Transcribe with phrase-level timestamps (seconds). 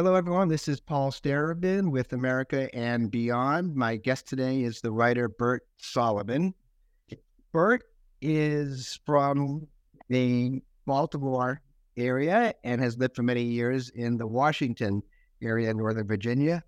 [0.00, 0.48] Hello, everyone.
[0.48, 3.76] This is Paul Starobin with America and Beyond.
[3.76, 6.54] My guest today is the writer Burt Solomon.
[7.52, 7.82] Burt
[8.22, 9.66] is from
[10.08, 11.60] the Baltimore
[11.98, 15.02] area and has lived for many years in the Washington
[15.42, 16.64] area, Northern Virginia.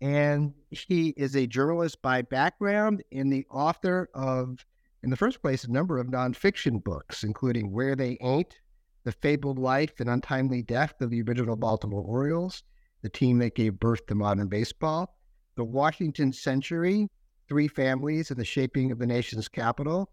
[0.00, 4.64] And he is a journalist by background and the author of,
[5.02, 8.58] in the first place, a number of nonfiction books, including Where They Ain't,
[9.04, 12.62] The Fabled Life and Untimely Death of the Original Baltimore Orioles,
[13.02, 15.16] the team that gave birth to modern baseball,
[15.56, 17.08] the Washington Century,
[17.48, 20.10] Three Families, and the Shaping of the Nation's Capital,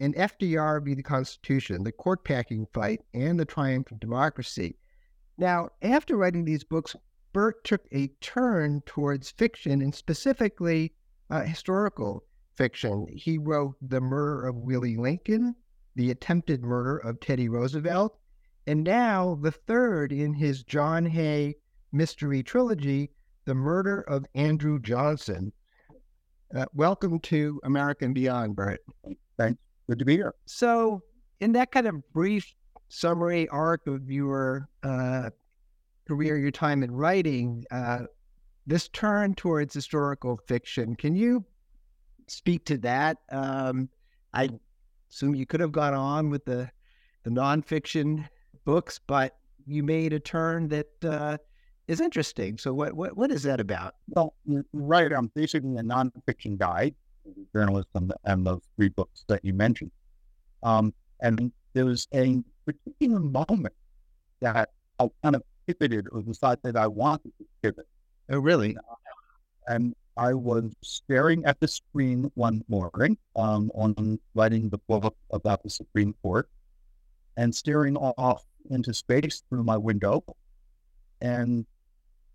[0.00, 0.94] and FDR v.
[0.94, 4.76] the Constitution, the court packing fight, and the triumph of democracy.
[5.36, 6.94] Now, after writing these books,
[7.32, 10.94] Burt took a turn towards fiction and specifically
[11.30, 13.06] uh, historical fiction.
[13.08, 15.54] He wrote The Murder of Willie Lincoln,
[15.94, 18.18] The Attempted Murder of Teddy Roosevelt,
[18.66, 21.56] and now the third in his John Hay
[21.92, 23.10] mystery trilogy,
[23.44, 25.52] The Murder of Andrew Johnson.
[26.54, 28.80] Uh, welcome to American Beyond, Burt.
[29.36, 29.60] Thanks.
[29.88, 30.34] Good to be here.
[30.46, 31.02] So,
[31.40, 32.52] in that kind of brief
[32.88, 35.30] summary arc of your uh,
[36.06, 38.00] career, your time in writing, uh,
[38.66, 41.44] this turn towards historical fiction, can you
[42.26, 43.18] speak to that?
[43.30, 43.88] Um,
[44.34, 44.50] I
[45.10, 46.70] assume you could have gone on with the
[47.24, 48.26] the nonfiction
[48.64, 51.36] books, but you made a turn that uh,
[51.88, 52.58] is interesting.
[52.58, 53.94] So what what what is that about?
[54.08, 54.34] Well,
[54.72, 55.10] right.
[55.10, 56.92] I'm basically a nonfiction guy,
[57.54, 59.90] journalist, and, and those three books that you mentioned.
[60.62, 63.74] Um, and there was a particular moment
[64.40, 64.68] that
[64.98, 67.86] I kind of pivoted or decided that I wanted to pivot.
[68.30, 68.76] Oh, really?
[69.66, 75.62] And I was staring at the screen one morning um, on writing the book about
[75.62, 76.48] the Supreme Court
[77.36, 80.24] and staring off into space through my window.
[81.20, 81.66] And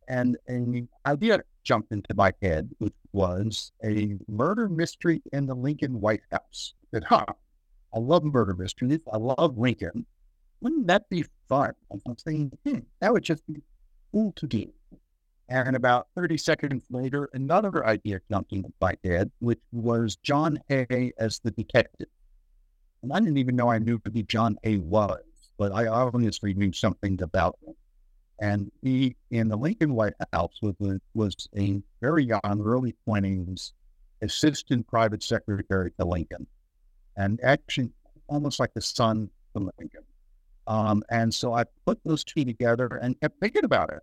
[0.08, 6.00] and an idea jumped into my head, which was a murder mystery in the Lincoln
[6.02, 6.74] White House.
[6.94, 7.26] Said, huh,
[7.94, 9.02] I love murder mysteries.
[9.12, 10.06] I love Lincoln.
[10.62, 11.74] Wouldn't that be fun?
[11.92, 13.62] I'm saying, hmm, that would just be
[14.12, 14.72] cool to do.
[15.50, 21.12] And about 30 seconds later, another idea jumped into my head, which was John Hay
[21.18, 22.08] as the detective.
[23.02, 25.22] And I didn't even know I knew who John Hay was,
[25.58, 27.76] but I obviously knew something about him.
[28.44, 33.72] And he, in the Lincoln White House, was a, was a very young, early 20s
[34.22, 36.46] assistant private secretary to Lincoln,
[37.16, 37.92] and actually
[38.28, 40.04] almost like the son of Lincoln.
[40.68, 44.02] Um, and so I put those two together and kept thinking about it.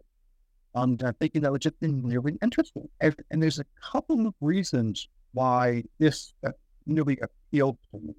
[0.75, 2.89] Um, and thinking that was just really interesting.
[3.03, 6.53] And, and, there's a couple of reasons why this uh,
[6.87, 8.15] really appealed to me.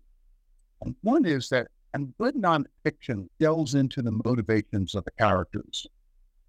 [0.83, 5.87] And one is that and good nonfiction delves into the motivations of the characters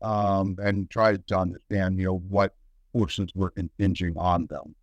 [0.03, 2.55] um, and tries to understand, you know, what
[2.93, 4.75] forces were impinging on them.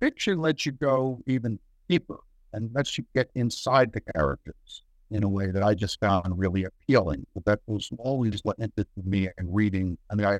[0.00, 1.58] Fiction lets you go even
[1.88, 2.18] deeper
[2.52, 6.64] and lets you get inside the characters in a way that I just found really
[6.64, 7.26] appealing.
[7.34, 9.96] But that was always what interested me in reading.
[10.10, 10.38] I mean, I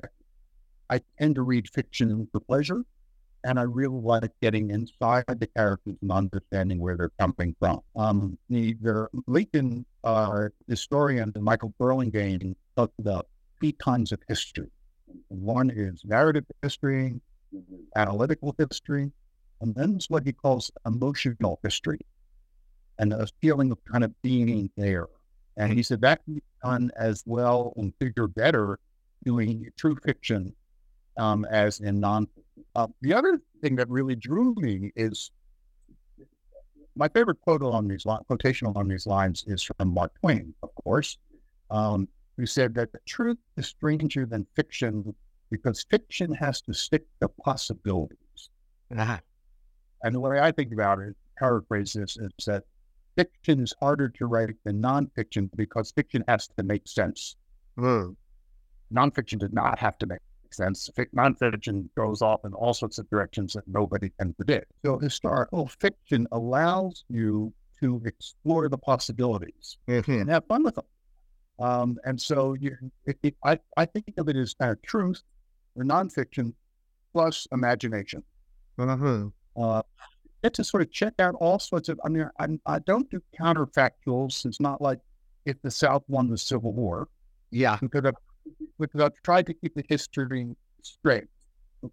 [0.89, 2.83] I tend to read fiction for pleasure,
[3.43, 7.81] and I really like getting inside the characters and understanding where they're coming from.
[7.95, 13.27] Um, the, the Lincoln uh, historian Michael Burlingame talked about
[13.73, 14.71] kinds of history.
[15.27, 17.21] One is narrative history,
[17.95, 19.11] analytical history,
[19.61, 21.99] and then what he calls emotional history,
[22.99, 25.07] and a feeling of kind of being there.
[25.57, 28.79] And he said that can be done as well and figure better
[29.23, 30.53] doing true fiction
[31.17, 32.27] um, as in non.
[32.75, 35.31] Uh, the other thing that really drew me is
[36.95, 40.69] my favorite quote along these lines, quotation along these lines is from Mark Twain, of
[40.75, 41.17] course.
[41.69, 42.07] Um,
[42.37, 45.13] who said that the truth is stranger than fiction
[45.49, 48.49] because fiction has to stick to possibilities.
[48.95, 49.19] Uh-huh.
[50.03, 52.63] And the way I think about it, paraphrase this, is that
[53.15, 57.35] fiction is harder to write than nonfiction because fiction has to make sense.
[57.77, 58.15] Mm.
[58.93, 60.19] Nonfiction does not have to make
[60.51, 60.89] sense.
[61.15, 64.71] Nonfiction goes off in all sorts of directions that nobody can predict.
[64.85, 70.11] So historical fiction allows you to explore the possibilities mm-hmm.
[70.11, 70.85] and have fun with them.
[71.59, 72.75] Um, and so you,
[73.05, 75.21] it, it, I, I think of it as kind of truth
[75.75, 76.53] or nonfiction
[77.13, 78.23] plus imagination.
[78.77, 79.27] Uh-huh.
[79.55, 79.81] Uh,
[80.43, 83.21] get to sort of check out all sorts of, I mean, I, I don't do
[83.39, 84.45] counterfactuals.
[84.45, 84.99] It's not like
[85.45, 87.07] if the South won the Civil War,
[87.51, 87.77] Yeah.
[87.81, 88.15] because I've,
[88.79, 90.47] because I've tried to keep the history
[90.81, 91.25] straight,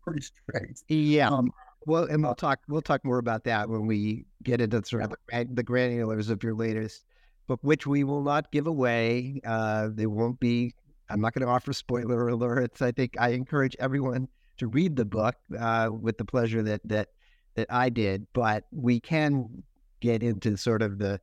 [0.04, 0.80] pretty straight.
[0.88, 1.28] Yeah.
[1.28, 1.52] Um,
[1.86, 2.60] Well, and we'll talk.
[2.68, 6.42] We'll talk more about that when we get into sort of the, the granulars of
[6.42, 7.04] your latest
[7.46, 9.40] book, which we will not give away.
[9.44, 10.74] Uh, there won't be.
[11.10, 12.80] I'm not going to offer spoiler alerts.
[12.80, 14.28] I think I encourage everyone
[14.58, 17.08] to read the book uh, with the pleasure that that
[17.54, 18.26] that I did.
[18.32, 19.62] But we can
[20.00, 21.20] get into sort of the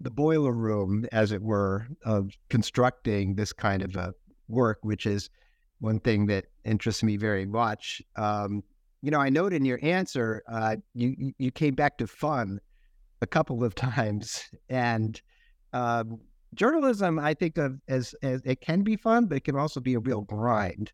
[0.00, 4.14] the boiler room, as it were, of constructing this kind of a
[4.48, 5.28] work, which is
[5.80, 8.00] one thing that interests me very much.
[8.14, 8.62] Um,
[9.02, 12.60] you know, I note in your answer, uh, you- you came back to fun
[13.20, 15.20] a couple of times, and
[15.72, 16.20] um,
[16.54, 19.94] journalism I think of as as it can be fun, but it can also be
[19.94, 20.92] a real grind.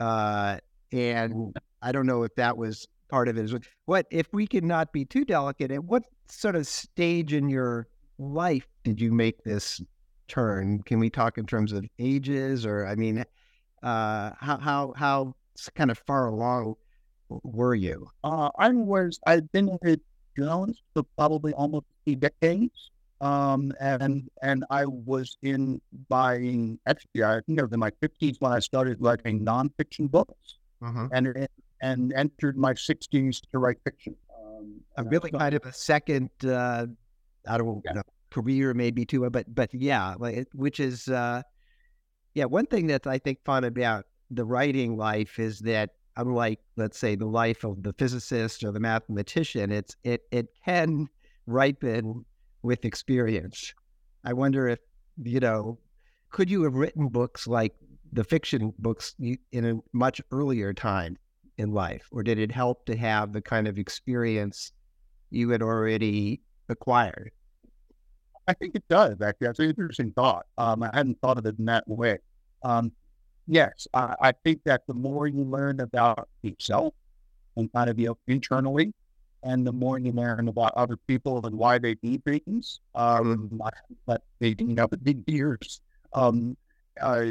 [0.00, 0.58] Uh,
[0.92, 3.44] and I don't know if that was part of it.
[3.44, 3.54] Is
[3.86, 5.70] what if we could not be too delicate?
[5.70, 7.86] At what sort of stage in your
[8.18, 9.80] life did you make this
[10.28, 10.82] turn?
[10.82, 13.24] Can we talk in terms of ages, or I mean,
[13.82, 15.34] uh, how how how
[15.74, 16.74] kind of far along
[17.28, 18.08] were you?
[18.22, 20.00] Uh, I was I've been with
[20.38, 22.90] Jones for probably almost three decades,
[23.20, 28.36] um, and and I was in buying actually I think I was in my fifties
[28.40, 30.58] when I started writing nonfiction books,
[31.12, 31.48] and
[31.80, 34.16] and entered my sixties to write fiction.
[34.44, 36.86] Um, A really started- kind of a second, uh,
[37.46, 37.92] I don't Yeah.
[37.94, 41.42] know, career maybe too, but but yeah, like it, which is uh,
[42.34, 46.98] yeah, one thing that I think fun about the writing life is that unlike let's
[46.98, 51.08] say the life of the physicist or the mathematician, it's it it can
[51.46, 52.24] ripen
[52.64, 53.72] with experience.
[54.24, 54.80] I wonder if
[55.22, 55.78] you know,
[56.30, 57.74] could you have written books like
[58.12, 59.14] the fiction books
[59.52, 61.16] in a much earlier time
[61.58, 64.72] in life, or did it help to have the kind of experience
[65.30, 67.30] you had already acquired?
[68.48, 69.20] I think it does.
[69.20, 70.46] Actually, that's an interesting thought.
[70.58, 72.18] Um, I hadn't thought of it in that way.
[72.62, 72.92] Um,
[73.46, 76.94] yes, I, I think that the more you learn about yourself
[77.56, 78.92] and kind of you know, internally,
[79.44, 83.60] and the more you learn about other people and why they do things, um,
[84.06, 85.80] that they you know the years
[86.12, 86.56] um,
[87.00, 87.26] uh,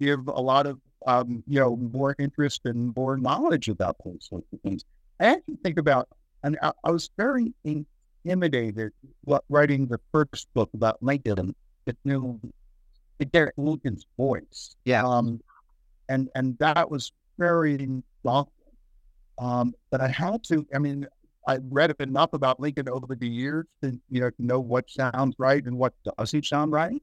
[0.00, 4.46] give a lot of um, you know more interest and more knowledge about those sorts
[4.52, 4.84] of things.
[5.20, 6.08] I actually think about,
[6.42, 8.92] and I, I was very intimidated
[9.22, 11.54] what writing the first book about Lincoln,
[11.86, 12.40] it knew
[13.32, 14.76] Derek Lincoln's voice.
[14.84, 15.06] Yeah.
[15.06, 15.40] Um,
[16.08, 17.76] and and that was very
[18.24, 18.52] daunting.
[19.38, 20.66] Um, but I had to.
[20.74, 21.06] I mean,
[21.46, 25.34] I read enough about Lincoln over the years to you know to know what sounds
[25.38, 27.00] right and what doesn't sound right.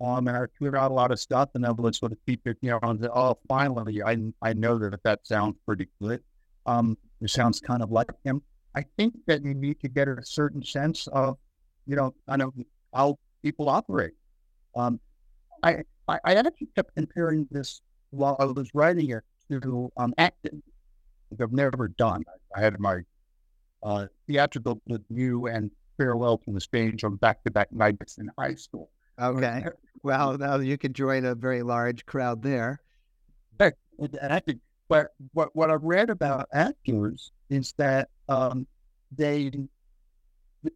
[0.00, 2.46] Um, and I cleared out a lot of stuff, and then would sort of keep
[2.46, 6.22] it, you know, on the, oh, finally, I I know that that sounds pretty good.
[6.64, 8.42] Um, it sounds kind of like him.
[8.74, 11.36] I think that you need to get a certain sense of,
[11.86, 12.54] you know, kind of
[12.94, 14.12] how people operate.
[14.76, 15.00] Um,
[15.62, 20.62] I, I, I actually kept comparing this while I was writing it to um, acting,
[21.28, 22.24] which I've never done.
[22.56, 23.00] I had my
[23.82, 28.90] uh, theatrical debut and farewell from the stage on back-to-back nights in high school.
[29.20, 29.64] Okay.
[30.02, 32.80] Well, now you could join a very large crowd there.
[33.58, 33.74] And
[34.22, 38.66] and I think, but what what I've read about actors is that um,
[39.14, 39.68] they, you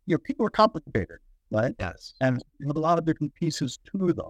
[0.06, 1.16] know, people are complicated,
[1.50, 1.74] right?
[1.78, 2.12] Yes.
[2.20, 4.28] and a lot of different pieces to them.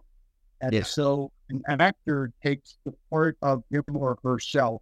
[0.60, 0.84] And Yeah.
[0.84, 4.80] so an, an actor takes the part of him or herself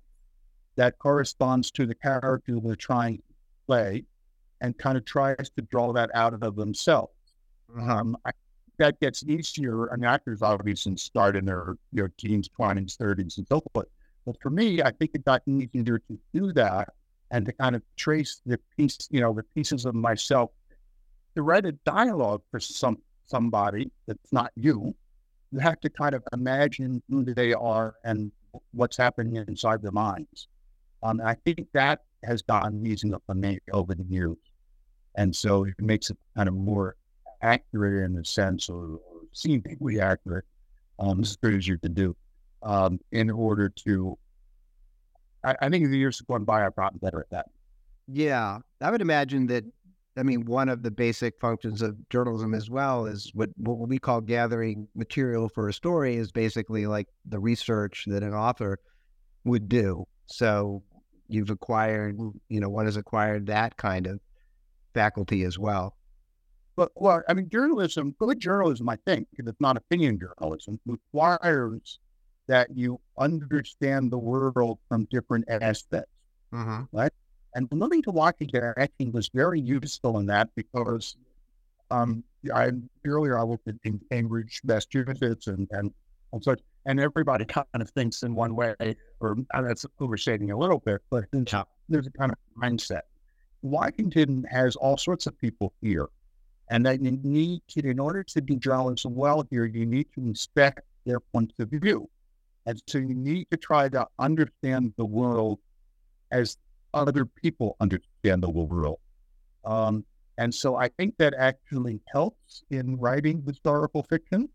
[0.76, 3.22] that corresponds to the character they're trying to
[3.66, 4.04] play
[4.61, 7.12] and kind of tries to draw that out of themselves.
[7.78, 8.33] Um, I,
[8.78, 9.87] that gets easier.
[9.87, 13.88] And actors obviously start in their you know, teens, 20s, 30s, and so forth.
[14.26, 16.88] But for me, I think it got easier to do that
[17.31, 20.50] and to kind of trace the piece, you know, the pieces of myself
[21.35, 24.95] to write a dialogue for some somebody that's not you.
[25.50, 28.31] You have to kind of imagine who they are and
[28.73, 30.49] what's happening inside their minds.
[31.02, 34.37] Um, I think that has gotten easier for me over the years,
[35.17, 36.97] and so it makes it kind of more
[37.43, 40.45] accurate in a sense, or, or seemingly accurate,
[40.99, 42.17] um, as you can do,
[42.62, 44.17] um, in order to.
[45.45, 47.47] I, I think the years have gone by, I've gotten better at that.
[48.07, 48.59] Yeah.
[48.81, 49.64] I would imagine that,
[50.17, 53.99] I mean, one of the basic functions of journalism as well is what, what we
[53.99, 58.79] call gathering material for a story is basically like the research that an author
[59.45, 60.05] would do.
[60.26, 60.85] So
[61.32, 64.20] you've acquired, you know, one has acquired that kind of
[64.94, 65.96] faculty as well.
[66.76, 71.98] but well, I mean, journalism, good journalism, I think, if it's not opinion journalism, requires
[72.48, 76.10] that you understand the world from different aspects,
[76.52, 76.84] Mm-hmm.
[76.92, 77.12] right?
[77.54, 81.16] And moving to Washington I think, was very useful in that because
[81.90, 82.24] um,
[82.54, 82.72] I
[83.06, 85.92] earlier I worked in Cambridge, Massachusetts, and and
[86.32, 88.74] and such, and everybody kind of thinks in one way,
[89.20, 91.54] or uh, that's overstating a little bit, but there's,
[91.88, 93.02] there's a kind of mindset.
[93.62, 96.08] Washington has all sorts of people here,
[96.70, 100.20] and that you need to, in order to do journalism well here, you need to
[100.20, 102.08] respect their points of view,
[102.66, 105.58] and so you need to try to understand the world
[106.30, 106.56] as
[106.94, 108.98] other people understand the world.
[109.64, 110.04] Um,
[110.38, 114.48] and so I think that actually helps in writing historical fiction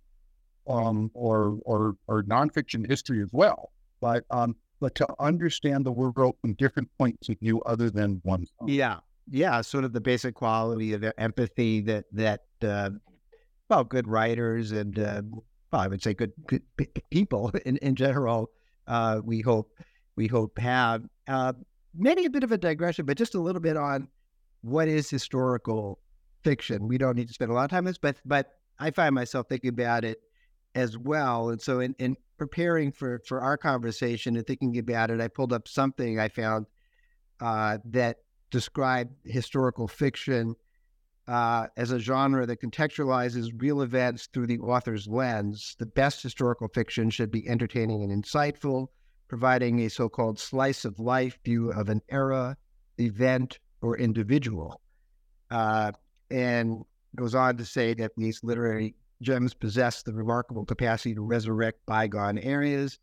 [0.68, 3.72] um, or, or, or nonfiction history as well.
[4.02, 8.52] But, um, but to understand the world from different points of view other than one's
[8.60, 8.68] own.
[8.68, 12.92] Yeah, yeah, sort of the basic quality of empathy that that uh,
[13.70, 15.22] well, good writers and uh,
[15.72, 16.62] well, I would say good, good
[17.10, 18.52] people in in general.
[18.88, 19.72] Uh, we hope
[20.16, 21.54] we hope have uh,
[21.96, 24.08] maybe a bit of a digression, but just a little bit on
[24.62, 26.00] what is historical
[26.44, 26.88] fiction.
[26.88, 29.14] We don't need to spend a lot of time on this, but but I find
[29.14, 30.22] myself thinking about it
[30.78, 31.50] as well.
[31.50, 35.52] And so in, in preparing for for our conversation and thinking about it, I pulled
[35.52, 36.68] up something I found
[37.42, 38.18] uh, that
[38.52, 40.56] described historical fiction
[41.28, 45.76] uh, as a genre that contextualizes real events through the author's lens.
[45.80, 48.88] The best historical fiction should be entertaining and insightful,
[49.28, 52.56] providing a so called slice of life view of an era,
[53.00, 54.80] event, or individual.
[55.50, 55.92] Uh,
[56.30, 56.84] and
[57.16, 62.38] goes on to say that these literary gems possess the remarkable capacity to resurrect bygone
[62.38, 63.00] areas,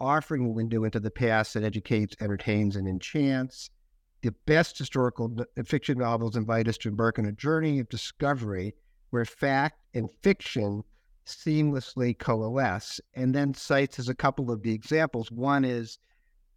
[0.00, 3.70] offering a window into the past that educates, entertains, and enchants.
[4.22, 8.74] The best historical fiction novels invite us to embark on a journey of discovery
[9.10, 10.82] where fact and fiction
[11.26, 13.00] seamlessly coalesce.
[13.14, 15.30] And then cites as a couple of the examples.
[15.30, 15.98] One is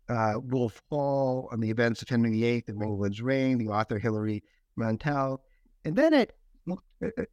[0.09, 4.43] uh, Wolf Hall on the events of Henry VIII and England's reign, the author Hilary
[4.75, 5.41] Mantel.
[5.85, 6.35] And then it,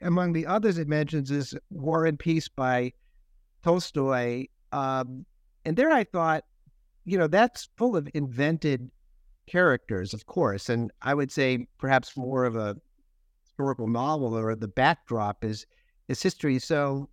[0.01, 2.93] among the others it mentions, is War and Peace by
[3.63, 4.47] Tolstoy.
[4.73, 5.25] Um,
[5.65, 6.45] and there I thought,
[7.05, 8.91] you know, that's full of invented
[9.47, 10.69] characters, of course.
[10.69, 12.77] And I would say perhaps more of a
[13.45, 15.67] historical novel or the backdrop is
[16.09, 16.59] is history.
[16.59, 17.09] So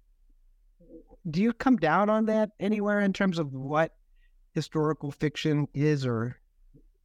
[1.30, 3.94] do you come down on that anywhere in terms of what
[4.54, 6.38] historical fiction is or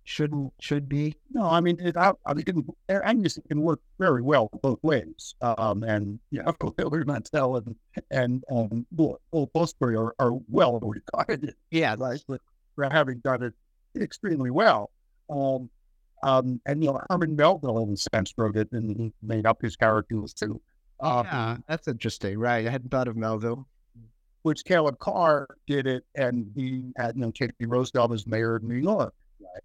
[0.04, 1.14] shouldn't should be?
[1.32, 5.34] No, I mean, it, I, I mean, it can work very well both ways.
[5.40, 7.76] Um, and yeah, of course, Hilary Mantel and
[8.10, 8.86] and um,
[9.54, 11.54] Tolstoy are, are well regarded.
[11.70, 13.54] Yeah, right, for having done it
[14.00, 14.90] extremely well.
[15.30, 15.70] Um,
[16.22, 19.62] um, and you know, Herman Melville, in a sense, wrote it and he made up
[19.62, 20.60] his characters too.
[21.00, 22.66] Um, yeah, that's interesting, right?
[22.66, 23.66] I hadn't thought of Melville.
[24.42, 28.64] Which Caleb Carr did it, and he had you know Teddy Roosevelt as mayor of
[28.64, 29.14] New York,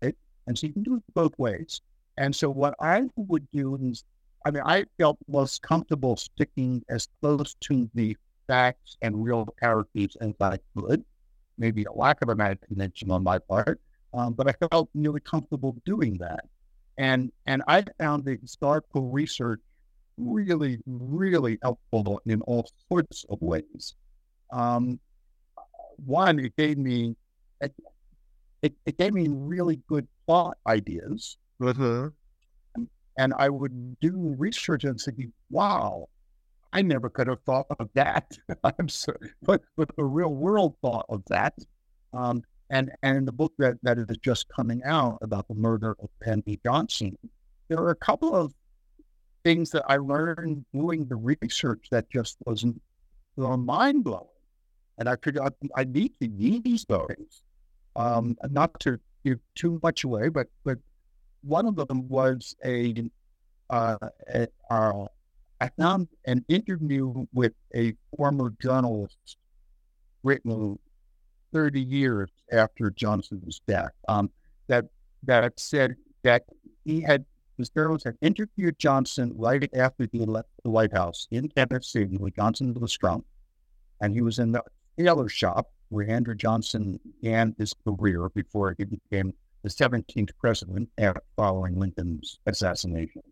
[0.03, 0.15] right?
[0.47, 1.81] And so you can do it both ways.
[2.17, 4.03] And so what I would do is,
[4.45, 10.15] I mean, I felt most comfortable sticking as close to the facts and real characters
[10.21, 11.03] as I could.
[11.57, 13.79] Maybe a lack of imagination on my part,
[14.13, 16.45] um, but I felt really comfortable doing that.
[16.97, 19.59] And and I found the historical research
[20.17, 23.95] really, really helpful in all sorts of ways.
[24.51, 24.99] Um,
[26.05, 27.15] one, it gave me
[27.61, 27.73] it,
[28.61, 31.38] it, it, gave me really good plot ideas.
[31.62, 32.07] Mm-hmm.
[33.17, 36.07] And I would do research and say, wow,
[36.72, 38.38] I never could have thought of that.
[38.63, 41.55] I'm sorry, but, but the real world thought of that.
[42.13, 46.10] Um, and and the book that, that is just coming out about the murder of
[46.25, 47.17] Andy Johnson,
[47.69, 48.53] there are a couple of
[49.46, 52.81] things that I learned doing the research that just wasn't
[53.38, 54.27] mind blowing.
[54.98, 57.43] And I figured I, I need to use those.
[57.96, 60.77] Um, not to give too much away, but but
[61.41, 62.93] one of them was a,
[63.69, 63.98] uh,
[64.34, 65.05] a uh,
[65.60, 69.38] I found an interview with a former journalist
[70.24, 70.77] written
[71.53, 73.91] 30 years after Johnson's death.
[74.07, 74.29] Um,
[74.67, 74.86] that
[75.24, 76.43] that said that
[76.86, 77.25] he had
[77.57, 82.31] his journalist had interviewed Johnson right after he left the White House in Tennessee when
[82.36, 83.24] Johnson was strong,
[84.01, 84.63] and he was in the
[84.98, 85.67] tailor shop
[86.10, 90.89] Andrew Johnson began his career before he became the 17th president
[91.36, 93.24] following Lincoln's assassination.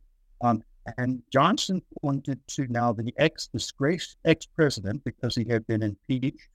[0.42, 0.64] Um,
[0.98, 6.50] and Johnson pointed to now the ex disgraced ex president because he had been impeached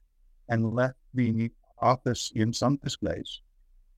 [0.49, 3.41] and left the office in some disgrace,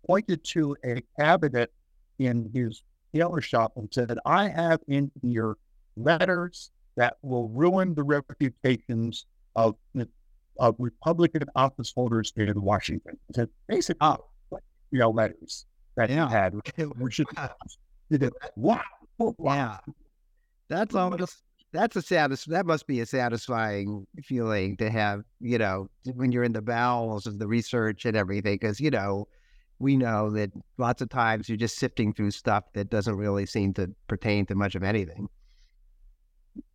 [0.08, 1.72] pointed to a cabinet
[2.20, 2.84] in his
[3.14, 5.56] tailor shop and said, I have in here
[5.96, 9.76] letters that will ruin the reputations of
[10.60, 13.18] of Republican office holders in Washington.
[13.30, 14.18] It's basically, oh.
[14.92, 16.28] you know, letters that yeah.
[16.28, 16.54] he had.
[16.98, 17.26] Which is,
[18.56, 18.82] wow.
[19.18, 19.80] wow.
[19.88, 19.94] Yeah.
[20.70, 21.44] That's almost
[21.74, 26.44] that's a satis- that must be a satisfying feeling to have, you know, when you're
[26.44, 29.28] in the bowels of the research and everything, because, you know,
[29.80, 33.74] we know that lots of times you're just sifting through stuff that doesn't really seem
[33.74, 35.28] to pertain to much of anything.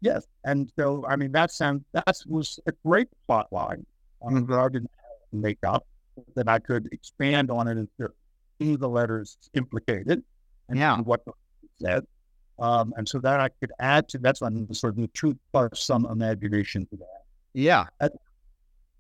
[0.01, 0.27] Yes.
[0.45, 3.85] And so, I mean, that sounds, that was a great plot line
[4.25, 4.53] um, mm-hmm.
[4.53, 4.91] that I didn't
[5.33, 5.87] make up,
[6.35, 7.89] that I could expand on it and
[8.61, 10.23] see the letters implicated
[10.69, 10.99] and yeah.
[10.99, 11.23] what
[11.81, 12.05] said.
[12.59, 15.37] Um, and so that I could add to that's on the sort of the truth
[15.53, 17.23] plus some imagination to that.
[17.55, 17.87] Yeah.
[18.01, 18.09] Uh,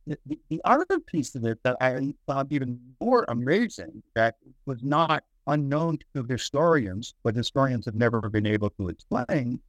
[0.06, 5.24] the, the, other piece of it that I found even more amazing that was not
[5.46, 9.60] unknown to historians, but historians have never been able to explain,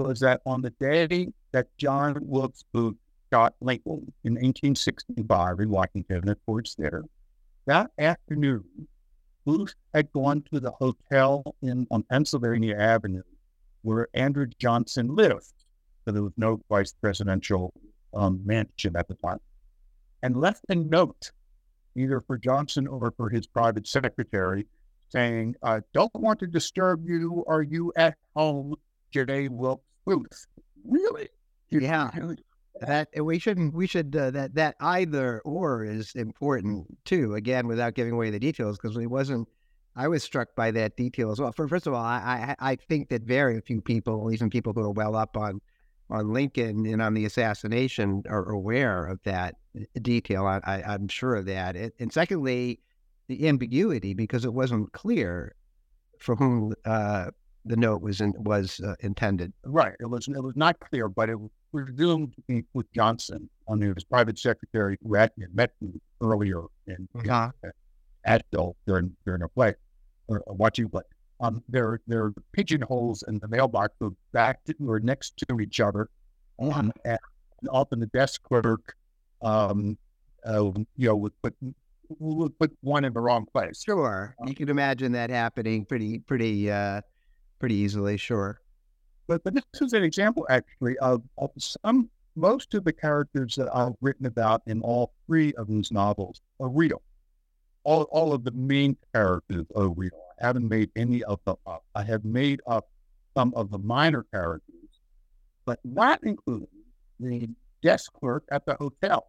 [0.00, 2.96] was that on the day that John Wilkes Booth
[3.32, 7.04] shot Lincoln in 1865 in Washington at Ford's Theater,
[7.66, 8.64] that afternoon,
[9.44, 13.22] Booth had gone to the hotel in on Pennsylvania Avenue
[13.82, 15.52] where Andrew Johnson lived.
[16.04, 17.72] So there was no vice presidential
[18.14, 19.38] um, mansion at the time,
[20.22, 21.30] and left a note
[21.96, 24.66] either for Johnson or for his private secretary
[25.10, 27.44] saying, uh, "Don't want to disturb you.
[27.46, 28.74] Are you at home,
[29.12, 29.48] J.
[29.48, 29.89] Wilkes Booth?"
[30.84, 31.28] Really?
[31.70, 32.10] Yeah.
[32.80, 33.74] That we shouldn't.
[33.74, 34.16] We should.
[34.16, 37.34] Uh, that that either or is important too.
[37.34, 39.48] Again, without giving away the details, because it wasn't.
[39.96, 41.52] I was struck by that detail as well.
[41.52, 44.80] For first of all, I, I I think that very few people, even people who
[44.80, 45.60] are well up on
[46.08, 50.46] on Lincoln and on the assassination, are aware of that uh, detail.
[50.46, 51.76] I, I am sure of that.
[51.98, 52.80] And secondly,
[53.28, 55.54] the ambiguity because it wasn't clear
[56.18, 57.30] for whom uh,
[57.70, 59.52] the note was in, was uh, intended.
[59.64, 59.94] Right.
[60.00, 63.80] It was it was not clear, but it was presumed to be with Johnson on
[63.80, 67.50] his private secretary who had met me earlier in, uh-huh.
[68.24, 69.74] Asheville during during a play
[70.26, 71.02] or a watching play.
[71.40, 75.78] Um, there there are pigeonholes in the mailbox were back to, were next to each
[75.78, 76.10] other,
[76.58, 77.18] um, and
[77.70, 78.94] often the desk clerk,
[79.42, 79.96] um,
[80.44, 80.64] uh,
[80.96, 81.54] you know, would put
[82.18, 83.82] would put one in the wrong place.
[83.84, 87.00] Sure, um, you can imagine that happening pretty pretty uh,
[87.60, 88.16] pretty easily.
[88.16, 88.60] Sure.
[89.28, 93.68] But, but this is an example, actually, of, of some, most of the characters that
[93.72, 97.00] I've written about in all three of these novels are real.
[97.84, 100.10] All, all of the main characters are real.
[100.42, 101.84] I haven't made any of them up.
[101.94, 102.88] I have made up
[103.36, 104.74] some of the minor characters,
[105.64, 106.66] but not including
[107.20, 107.48] the
[107.82, 109.28] desk clerk at the hotel.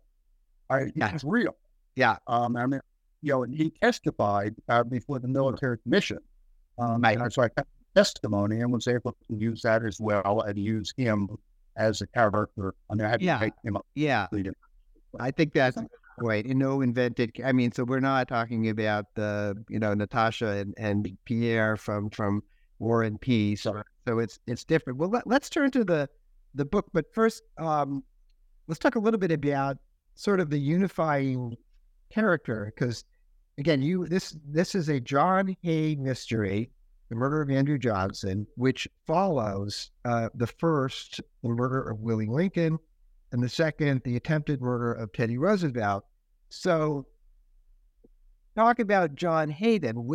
[0.69, 1.11] I, yeah.
[1.11, 1.55] he's real.
[1.95, 2.15] Yeah.
[2.25, 2.81] Um, I mean,
[3.21, 6.19] you know, and he testified uh, before the military commission.
[6.79, 7.19] Um, right.
[7.19, 7.49] And so I
[7.95, 11.29] testimony and was able to use that as well and use him
[11.77, 12.73] as a character.
[12.89, 13.37] I mean, I had yeah.
[13.37, 13.85] to make him up.
[13.95, 14.27] Yeah.
[15.19, 15.77] I think that's
[16.17, 16.45] Right.
[16.45, 17.31] You know, invented.
[17.43, 22.09] I mean, so we're not talking about the, you know, Natasha and, and Pierre from
[22.09, 22.43] from
[22.79, 23.61] War and Peace.
[23.63, 24.99] So, so it's it's different.
[24.99, 26.09] Well, let, us turn to the
[26.53, 28.03] the book, but first, um,
[28.67, 29.77] let's talk a little bit about
[30.15, 31.55] sort of the unifying
[32.11, 33.03] character because
[33.57, 36.69] again, you this this is a John Hay mystery
[37.11, 42.79] the murder of Andrew Johnson, which follows uh, the first, the murder of Willie Lincoln,
[43.33, 46.05] and the second, the attempted murder of Teddy Roosevelt.
[46.47, 47.05] So,
[48.55, 50.09] talk about John Hayden.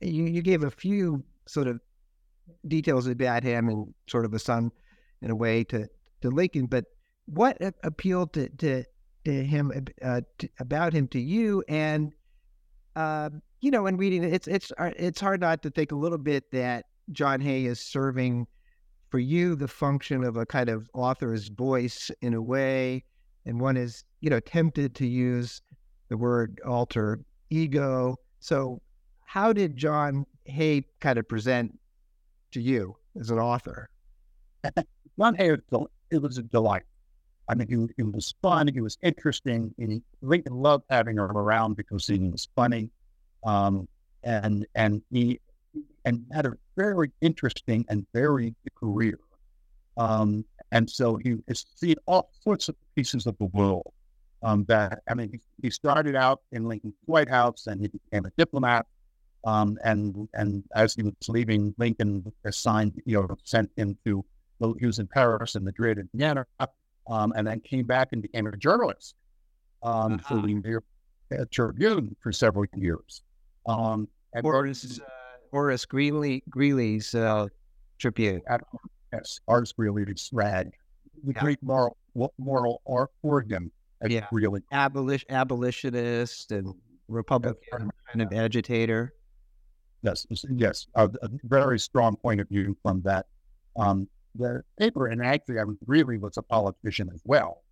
[0.00, 1.78] You, you gave a few sort of
[2.66, 4.72] details about him and sort of a son
[5.22, 5.86] in a way to,
[6.22, 6.86] to Lincoln, but
[7.26, 8.82] what appealed to, to,
[9.24, 9.70] to him
[10.02, 12.12] uh, to, about him to you and
[12.96, 13.30] uh,
[13.60, 16.18] you know, in reading it, it's it's uh, it's hard not to think a little
[16.18, 18.46] bit that John Hay is serving
[19.10, 23.04] for you the function of a kind of author's voice in a way,
[23.46, 25.62] and one is you know tempted to use
[26.08, 28.16] the word alter ego.
[28.40, 28.80] So,
[29.24, 31.78] how did John Hay kind of present
[32.52, 33.88] to you as an author?
[35.18, 35.56] John Hay,
[36.10, 36.82] it was a delight.
[37.48, 38.68] I mean, he, he was fun.
[38.68, 39.74] He was interesting.
[39.78, 42.90] And Lincoln loved having him around because he was funny.
[43.44, 43.88] Um,
[44.22, 45.40] and and he
[46.04, 49.18] and had a very interesting and varied career.
[49.96, 53.92] Um, and so he has seen all sorts of pieces of the world.
[54.42, 58.26] Um, that I mean, he, he, started out in Lincoln's White House, and he became
[58.26, 58.84] a diplomat.
[59.46, 64.22] Um, and and as he was leaving, Lincoln assigned, you know, sent him to.
[64.58, 66.46] Well, he was in Paris and Madrid and Vienna,
[67.06, 69.14] um, and then came back and became a journalist
[69.82, 70.40] um, uh-huh.
[70.40, 73.22] for the Tribune for several years.
[73.66, 74.08] Um,
[74.42, 75.04] Horace, uh,
[75.50, 77.48] Horace Greeley, Greeley's uh,
[77.98, 78.42] Tribune.
[78.48, 78.62] At,
[79.12, 80.72] yes, Horace Greeley's rag.
[81.22, 81.40] the Yeah.
[81.40, 81.96] great moral
[82.38, 83.70] moral or organ.
[84.02, 84.26] It's Yeah.
[84.30, 86.74] really Abolish, abolitionist and
[87.08, 89.14] Republican kind of agitator.
[90.02, 93.26] yes, yes, yes, a, a very strong point of view from that.
[93.76, 97.62] Um, the paper, and actually, I really was a politician as well.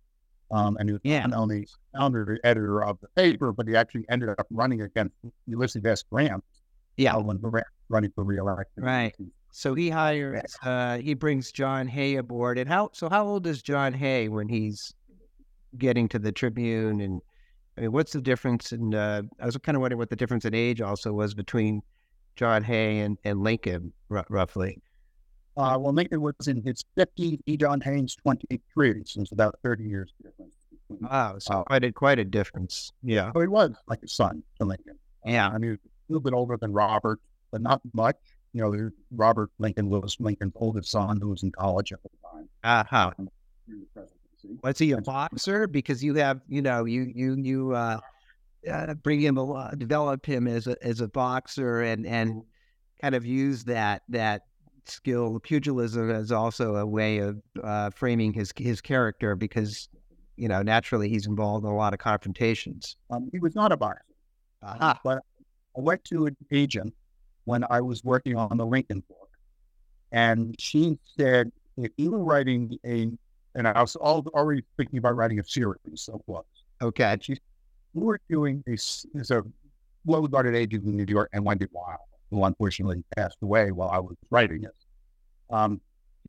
[0.51, 1.25] Um, and he was Yeah.
[1.25, 5.15] not only founder editor of the paper, but he actually ended up running against
[5.47, 6.03] Ulysses S.
[6.03, 6.43] Grant
[6.97, 7.15] Yeah.
[7.15, 8.83] uh, when Grant running for reelection.
[8.83, 9.15] Right.
[9.51, 12.57] So he hires, uh, he brings John Hay aboard.
[12.57, 14.93] And how, so how old is John Hay when he's
[15.77, 17.01] getting to the Tribune?
[17.01, 17.21] And
[17.77, 18.71] I mean, what's the difference?
[18.71, 21.81] And uh, I was kind of wondering what the difference in age also was between
[22.35, 24.81] John Hay and, and Lincoln, r- roughly.
[25.55, 27.57] Uh, well, Lincoln was in his 50s, E.
[27.57, 30.55] John Haynes 23, so it's about 30 years difference.
[30.89, 31.35] Wow.
[31.39, 31.63] So Oh.
[31.63, 32.91] quite a, quite a difference.
[33.03, 33.31] Yeah.
[33.33, 34.97] So he was like a son to Lincoln.
[35.25, 35.49] Uh, Yeah.
[35.49, 35.77] I mean, a
[36.09, 37.19] little bit older than Robert,
[37.51, 38.17] but not much.
[38.53, 42.49] You know, Robert Lincoln was Lincoln's oldest son who was in college at the time.
[42.63, 43.11] Uh-huh.
[43.17, 43.87] during.
[44.63, 45.67] Was he a boxer?
[45.67, 47.99] Because you have, you know, you you you uh,
[48.69, 52.43] uh, bring him a develop him as a as a boxer, and and
[53.01, 54.41] kind of use that that
[54.85, 59.35] skill, pugilism, as also a way of uh, framing his his character.
[59.35, 59.89] Because
[60.35, 62.97] you know, naturally, he's involved in a lot of confrontations.
[63.09, 64.03] Um, he was not a boxer,
[64.63, 64.99] Aha.
[65.03, 65.19] but
[65.77, 66.93] I went to an agent
[67.45, 69.29] when I was working on the Lincoln book,
[70.11, 73.09] and she said, if you were writing a,
[73.55, 77.03] and I was al- already thinking about writing a series of books, Okay.
[77.03, 77.37] and she,
[77.93, 78.77] we were doing a,
[79.33, 79.43] a
[80.05, 81.99] well-regarded agent in New York, and Wendy Weil,
[82.31, 84.75] who unfortunately passed away while I was writing it.
[85.49, 85.81] Um,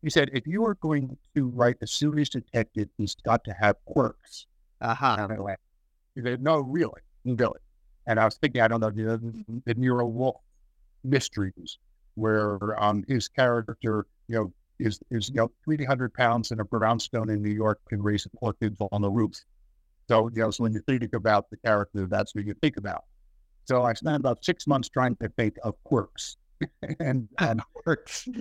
[0.02, 3.76] he said, if you are going to write a serious detective, he's got to have
[3.87, 4.46] quirks.
[4.80, 5.59] I went,
[6.14, 7.59] he said, no, really, really.
[8.07, 10.42] And I was thinking, I don't know, the, the Nero Wolfe
[11.02, 11.78] mysteries,
[12.16, 17.30] where um, his character, you know, is, is you know, 300 pounds and a brownstone
[17.30, 19.35] in New York can raise orchids on the roof.
[20.09, 23.04] So, you know, so when you think about the character, that's what you think about.
[23.66, 26.37] So I spent about six months trying to think of quirks.
[27.00, 28.29] and, and Quirks.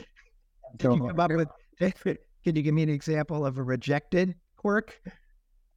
[0.82, 1.50] So, you come up with?
[2.44, 5.00] Can you give me an example of a rejected quirk?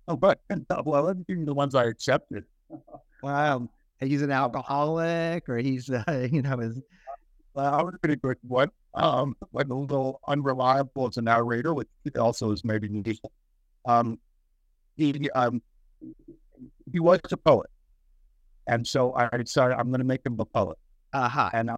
[0.08, 0.40] oh, but,
[0.86, 2.44] well, let me give the ones I accepted.
[3.22, 3.68] Wow.
[4.00, 6.80] He's an alcoholic, or he's, uh, you know, is
[7.52, 8.70] Well, I was pretty good one.
[8.94, 13.32] Um, but a little unreliable as a narrator, which also is maybe useful.
[13.84, 14.18] Um,
[14.96, 15.60] he um,
[16.90, 17.68] he was a poet,
[18.66, 20.78] and so I decided I'm going to make him a poet.
[21.12, 21.50] aha.
[21.52, 21.76] And I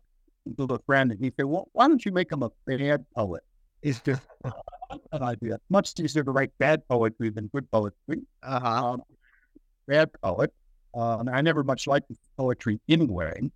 [0.56, 3.42] told a friend, and he said, "Well, why don't you make him a bad poet?"
[3.82, 4.22] It's just
[5.12, 5.58] An idea.
[5.68, 8.22] Much easier to write bad poetry than good poetry.
[8.42, 8.92] uh-huh.
[8.92, 9.02] Um,
[9.86, 10.52] bad poet.
[10.94, 13.50] Uh, and I never much liked poetry anyway.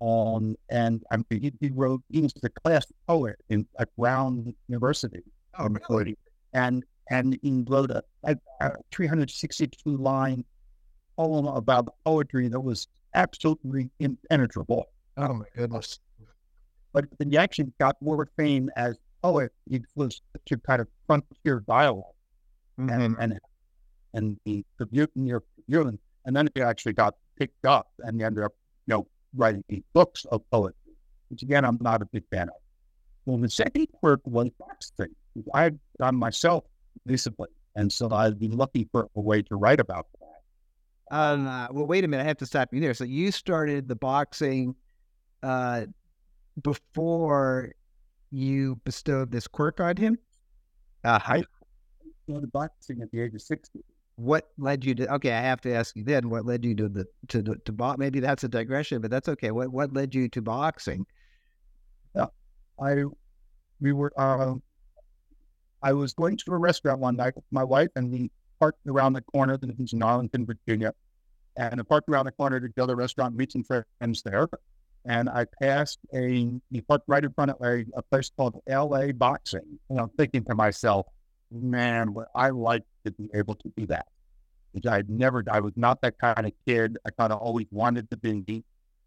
[0.00, 4.54] Um, and I mean, he, he wrote, he was the class poet in at Brown
[4.68, 5.22] University.
[5.58, 6.16] Oh, really?
[6.54, 10.44] And, and he wrote a, a, a 362 line
[11.20, 14.86] poem about poetry that was absolutely impenetrable.
[15.18, 16.00] Oh my goodness.
[16.92, 19.52] But then he actually got more fame as oh, poet.
[19.68, 22.16] He was such a kind of frontier dialogue.
[22.78, 23.20] and mm-hmm.
[23.20, 23.38] and
[24.14, 28.42] and the Tribune, near Tribune, and then it actually got picked up, and he ended
[28.42, 28.54] up,
[28.86, 29.06] you know,
[29.36, 30.94] writing these books of poetry,
[31.28, 32.60] which again I'm not a big fan of.
[33.26, 35.14] Well, the second quirk was boxing.
[35.54, 36.64] I had done myself
[37.04, 40.19] recently, and so I'd be looking for a way to write about that.
[41.10, 42.22] Um, uh, well, wait a minute.
[42.22, 42.94] I have to stop you there.
[42.94, 44.74] So you started the boxing
[45.42, 45.86] uh,
[46.62, 47.72] before
[48.30, 50.18] you bestowed this quirk on him.
[51.04, 51.42] Uh, I
[52.28, 53.80] started boxing at the age of sixty.
[54.16, 55.14] what led you to?
[55.14, 56.30] Okay, I have to ask you then.
[56.30, 57.98] What led you to the to the, to box?
[57.98, 59.50] Maybe that's a digression, but that's okay.
[59.50, 61.06] What what led you to boxing?
[62.80, 63.04] I
[63.80, 64.54] we were uh,
[65.82, 69.14] I was going to a restaurant one night with my wife and we parked around
[69.14, 70.92] the corner that is in Arlington, Virginia.
[71.56, 74.48] And I parked around the corner to go the other restaurant, meet some friends there.
[75.04, 79.12] And I passed a he parked right in front of a, a place called LA
[79.12, 79.78] Boxing.
[79.88, 81.06] And I'm thinking to myself,
[81.50, 84.06] man, what I like to be able to do that.
[84.72, 86.98] Which I'd never I was not that kind of kid.
[87.04, 88.62] I kind of always wanted to be.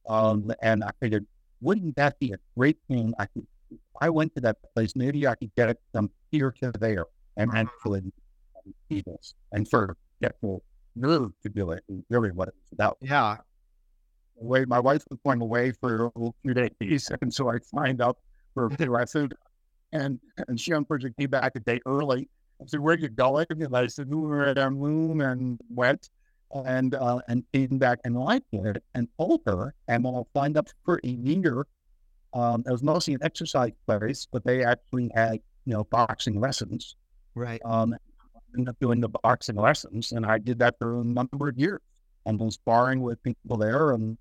[0.10, 1.26] Um, and I figured,
[1.62, 3.13] wouldn't that be a great thing?
[3.18, 3.48] I could
[4.02, 7.06] I went to that place, maybe I could get it from here to there
[7.38, 8.12] and actually
[8.89, 9.19] people
[9.52, 10.63] and sort of get full
[10.95, 12.97] move to do it is really what it's about.
[13.02, 13.38] Yeah.
[14.36, 18.17] Way my wife was going away for a few days, and so I signed up
[18.54, 19.30] for a lesson,
[19.91, 22.30] and and she unfortunately came back a day early.
[22.62, 26.10] I said, "Where you going?" And I said, "We were at our room and went."
[26.65, 30.56] And uh, and came back and liked it and told her, and then I signed
[30.56, 31.65] up for a year
[32.34, 36.95] um, it was mostly an exercise place, but they actually had, you know, boxing lessons.
[37.36, 37.62] Right.
[37.63, 37.95] Um,
[38.56, 41.82] ended up doing the boxing lessons, and I did that for a number of years.
[42.26, 44.18] And was sparring with people there and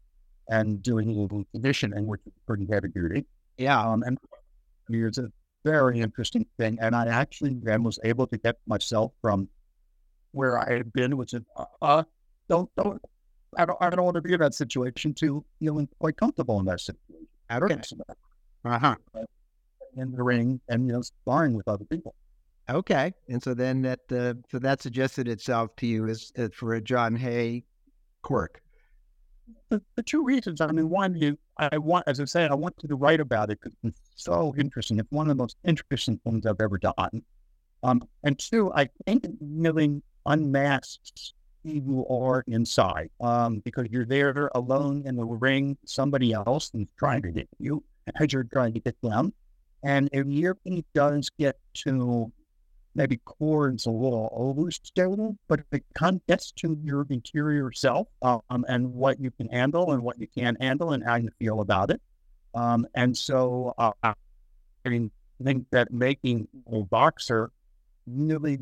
[0.49, 3.25] and doing a little conditioning, which is pretty heavy duty.
[3.59, 3.81] Yeah.
[3.81, 4.19] Um, and
[4.89, 5.31] it's a
[5.65, 6.79] very interesting thing.
[6.81, 9.49] And I actually then was able to get myself from
[10.33, 12.03] where I had been, which is, uh, uh,
[12.49, 13.01] don't, don't,
[13.57, 16.67] I don't, I don't want to be in that situation to feeling quite comfortable in
[16.67, 17.07] that situation.
[17.53, 18.15] Okay.
[18.65, 18.97] Uh huh.
[19.97, 22.17] In the ring and, you know, sparring with other people.
[22.71, 23.13] Okay.
[23.29, 26.81] And so then that, uh, so that suggested itself to you as, as for a
[26.81, 27.65] John Hay
[28.23, 28.63] quirk.
[29.69, 32.89] The, the two reasons, I mean, one, you, I want, as I said, I wanted
[32.89, 34.99] to write about it because it's so interesting.
[34.99, 37.23] It's one of the most interesting things I've ever done.
[37.83, 44.05] Um, and two, I think it really unmasks who you are inside um, because you're
[44.05, 47.83] there alone in the ring, somebody else is trying to get you
[48.21, 49.33] as you're trying to get them.
[49.83, 50.57] And if your
[50.95, 52.33] does get to
[52.95, 58.93] maybe chords a little overstated, but it kind gets to your interior self um, and
[58.93, 62.01] what you can handle and what you can't handle and how you feel about it.
[62.55, 67.51] Um, and so uh, I mean, I think that making a boxer
[68.07, 68.59] really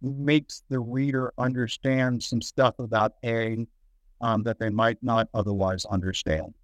[0.00, 3.66] makes the reader understand some stuff about A
[4.20, 6.54] um, that they might not otherwise understand.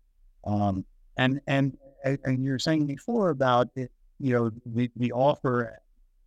[0.45, 0.85] Um,
[1.17, 5.81] and and and you're saying before about it, you know the the author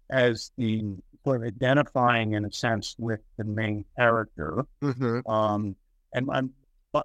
[0.09, 0.83] as the
[1.23, 4.65] sort of identifying in a sense with the main character.
[4.81, 5.29] Mm-hmm.
[5.29, 5.75] Um,
[6.13, 6.41] and my,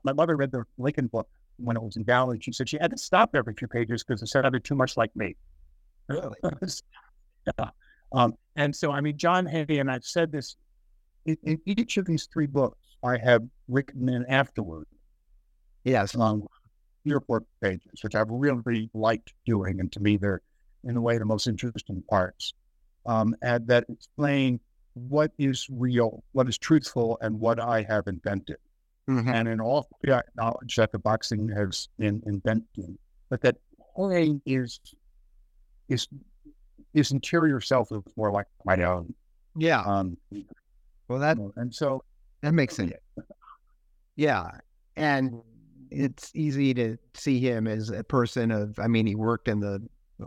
[0.04, 2.38] my mother read the Lincoln book when it was in Valley.
[2.40, 5.14] She said she had to stop every few pages because it sounded too much like
[5.16, 5.34] me.
[6.08, 6.36] Really?
[7.58, 7.70] yeah.
[8.12, 10.56] Um, and so, I mean, John Hay, and I've said this
[11.24, 14.86] in, in, each of these three books, I have written in afterward.
[15.84, 16.16] Yes.
[16.16, 16.46] Um,
[17.26, 19.80] four pages, which I've really liked doing.
[19.80, 20.42] And to me, they're
[20.84, 22.54] in a way the most interesting parts
[23.06, 24.60] um, and that explain
[24.94, 28.56] what is real, what is truthful, and what I have invented.
[29.08, 29.28] Mm-hmm.
[29.28, 32.96] And in all three, I acknowledge that the boxing has been invented,
[33.28, 33.56] but that
[33.96, 34.80] playing is
[35.88, 36.08] is
[36.94, 39.12] his interior self is more like my own.
[39.56, 39.80] Yeah.
[39.80, 40.16] Um,
[41.08, 42.04] well, that and so
[42.42, 42.92] that makes sense.
[44.16, 44.50] Yeah,
[44.96, 45.40] and
[45.90, 48.78] it's easy to see him as a person of.
[48.78, 49.82] I mean, he worked in the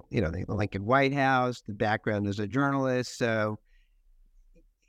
[0.09, 3.17] you know, the Lincoln White House, the background as a journalist.
[3.17, 3.59] So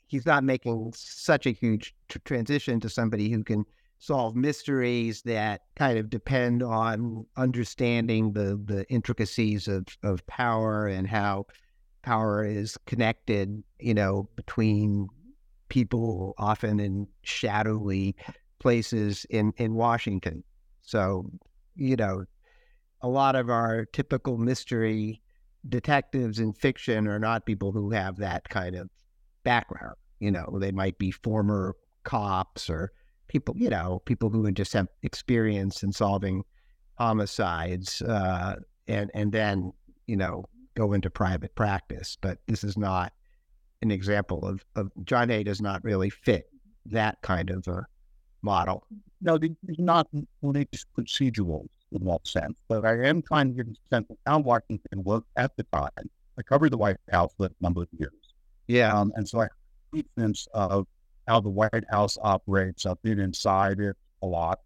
[0.07, 3.65] he's not making such a huge t- transition to somebody who can
[3.99, 11.07] solve mysteries that kind of depend on understanding the, the intricacies of, of power and
[11.09, 11.47] how
[12.03, 15.09] power is connected, you know, between
[15.69, 18.15] people often in shadowy
[18.59, 20.45] places in, in Washington.
[20.83, 21.31] So,
[21.75, 22.25] you know,
[23.01, 25.21] a lot of our typical mystery
[25.69, 28.89] detectives in fiction are not people who have that kind of
[29.45, 29.97] background.
[30.21, 32.93] You know, they might be former cops or
[33.29, 36.43] people, you know, people who just have experience in solving
[36.95, 38.57] homicides uh,
[38.89, 39.73] and and then
[40.07, 42.17] you know go into private practice.
[42.21, 43.13] But this is not
[43.83, 46.49] an example of, of John Hay does not really fit
[46.87, 47.87] that kind of a
[48.43, 48.87] model.
[49.21, 50.09] No, they're not
[50.43, 52.55] only procedural in that sense.
[52.69, 56.11] But I am trying to get a sense of how Washington worked at the time.
[56.39, 58.13] I covered the White House for a number of years.
[58.67, 58.93] Yeah.
[58.93, 60.87] Um, and so I have a sense of
[61.27, 62.87] how the White House operates.
[62.87, 64.61] I've been inside it a lot.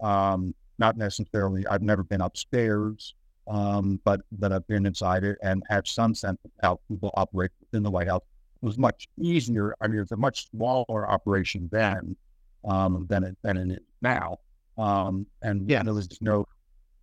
[0.00, 3.14] Um, not necessarily, I've never been upstairs,
[3.46, 7.50] um, but but I've been inside it and have some sense of how people operate
[7.60, 8.22] within the White House.
[8.62, 9.74] It was much easier.
[9.80, 12.16] I mean, it's a much smaller operation then
[12.64, 14.38] um, than it than it is now.
[14.78, 16.46] Um, and yeah, there was just no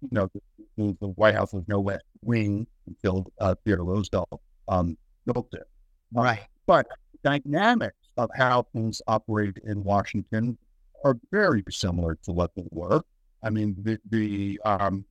[0.01, 0.29] you know,
[0.77, 5.67] the, the White House was no West Wing until uh, Theodore Roosevelt um, built it.
[6.13, 6.45] Right.
[6.65, 6.87] But
[7.23, 10.57] dynamics of how things operate in Washington
[11.03, 13.01] are very similar to what they were.
[13.43, 15.05] I mean, the, the um,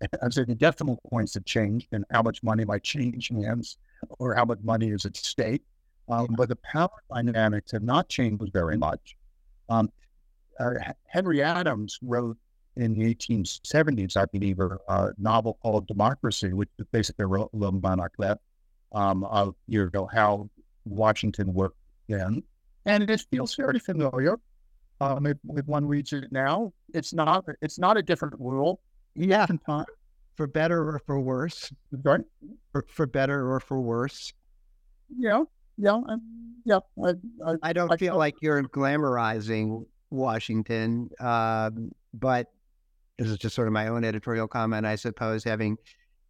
[0.22, 3.78] I'd say the decimal points have changed and how much money might change hands
[4.18, 5.62] or how much money is at stake.
[6.08, 9.16] Um, but the power dynamics have not changed very much.
[9.68, 9.90] Um,
[10.58, 10.70] uh,
[11.06, 12.36] Henry Adams wrote
[12.76, 17.80] in the 1870s, I believe, a, a novel called Democracy, which is basically a little
[17.80, 18.14] monarch
[18.92, 20.48] um, of you know how
[20.84, 21.76] Washington worked
[22.08, 22.42] then,
[22.84, 24.38] and it feels very familiar.
[25.00, 28.78] Um, if, if, one reads it now, it's not it's not a different world.
[29.14, 29.46] Yeah,
[30.36, 31.72] for better or for worse.
[32.02, 32.24] Sorry,
[32.72, 34.32] for, for better or for worse.
[35.16, 35.44] Yeah,
[35.76, 36.00] yeah,
[36.64, 36.78] yeah.
[37.02, 37.10] I,
[37.44, 42.48] I, I don't I, feel like you're glamorizing Washington, um, but
[43.18, 45.76] this is just sort of my own editorial comment, I suppose, having,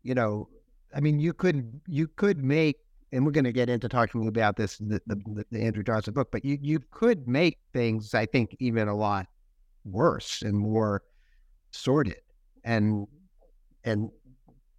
[0.02, 0.48] you know,
[0.94, 2.76] I mean, you could you could make
[3.12, 6.30] and we're going to get into talking about this the, the, the Andrew Johnson book,
[6.30, 9.26] but you you could make things I think even a lot
[9.84, 11.02] worse and more
[11.70, 12.20] sorted
[12.64, 13.06] and
[13.84, 14.10] and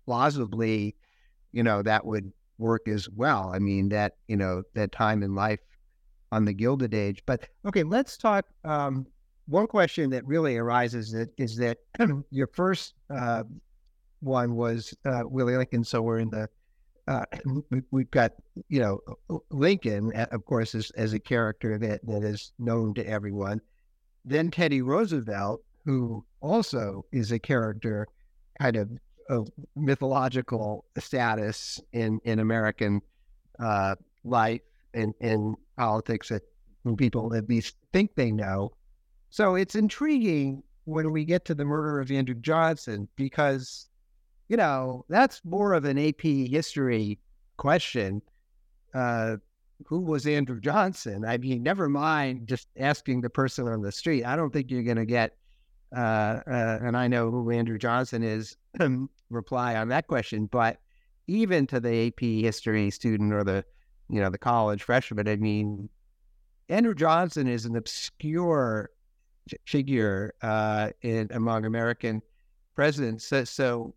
[0.06, 0.96] plausibly,
[1.52, 2.32] you know, that would
[2.64, 3.52] work as well.
[3.54, 5.60] I mean that you know that time in life
[6.32, 7.22] on the Gilded Age.
[7.26, 8.46] But okay, let's talk.
[8.64, 9.06] Um,
[9.48, 11.78] one question that really arises is that
[12.32, 13.44] your first uh,
[14.22, 15.84] one was uh, Willie Lincoln.
[15.84, 16.50] So we're in the
[17.08, 17.26] uh,
[17.92, 18.32] we've got
[18.70, 19.00] you know
[19.52, 23.60] Lincoln, of course, as, as a character that that is known to everyone.
[24.26, 28.08] Then Teddy Roosevelt, who also is a character,
[28.60, 28.90] kind of
[29.30, 33.02] of mythological status in in American
[33.60, 34.62] uh, life
[34.94, 36.44] and in politics that
[36.98, 38.72] people at least think they know.
[39.30, 43.90] So it's intriguing when we get to the murder of Andrew Johnson because
[44.50, 47.20] you know, that's more of an AP history
[47.58, 48.22] question.
[48.94, 49.38] Uh,
[49.88, 51.26] who was Andrew Johnson?
[51.26, 54.24] I mean, never mind just asking the person on the street.
[54.26, 55.36] I don't think you're going to get,
[55.96, 58.58] uh, uh, and I know who Andrew Johnson is,
[59.30, 60.48] reply on that question.
[60.48, 60.80] But
[61.28, 63.64] even to the AP history student or the,
[64.10, 65.90] you know, the college freshman, I mean,
[66.70, 68.90] Andrew Johnson is an obscure
[69.66, 72.22] figure uh, in among American
[72.76, 73.26] presidents.
[73.26, 73.94] So, so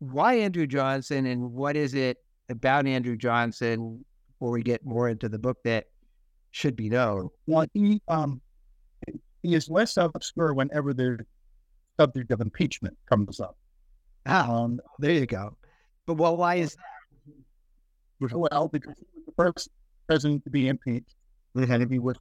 [0.00, 5.28] why Andrew Johnson and what is it about Andrew Johnson before we get more into
[5.28, 5.86] the book that
[6.50, 7.28] should be known?
[7.46, 8.40] Well, he um
[9.42, 11.24] he is less obscure whenever the
[12.00, 13.56] subject of impeachment comes up.
[14.24, 15.56] Ah, um, there you go.
[16.06, 18.32] But well, why is that?
[18.32, 19.68] Well, because he the first
[20.06, 21.14] president to be impeached,
[21.54, 22.16] and he was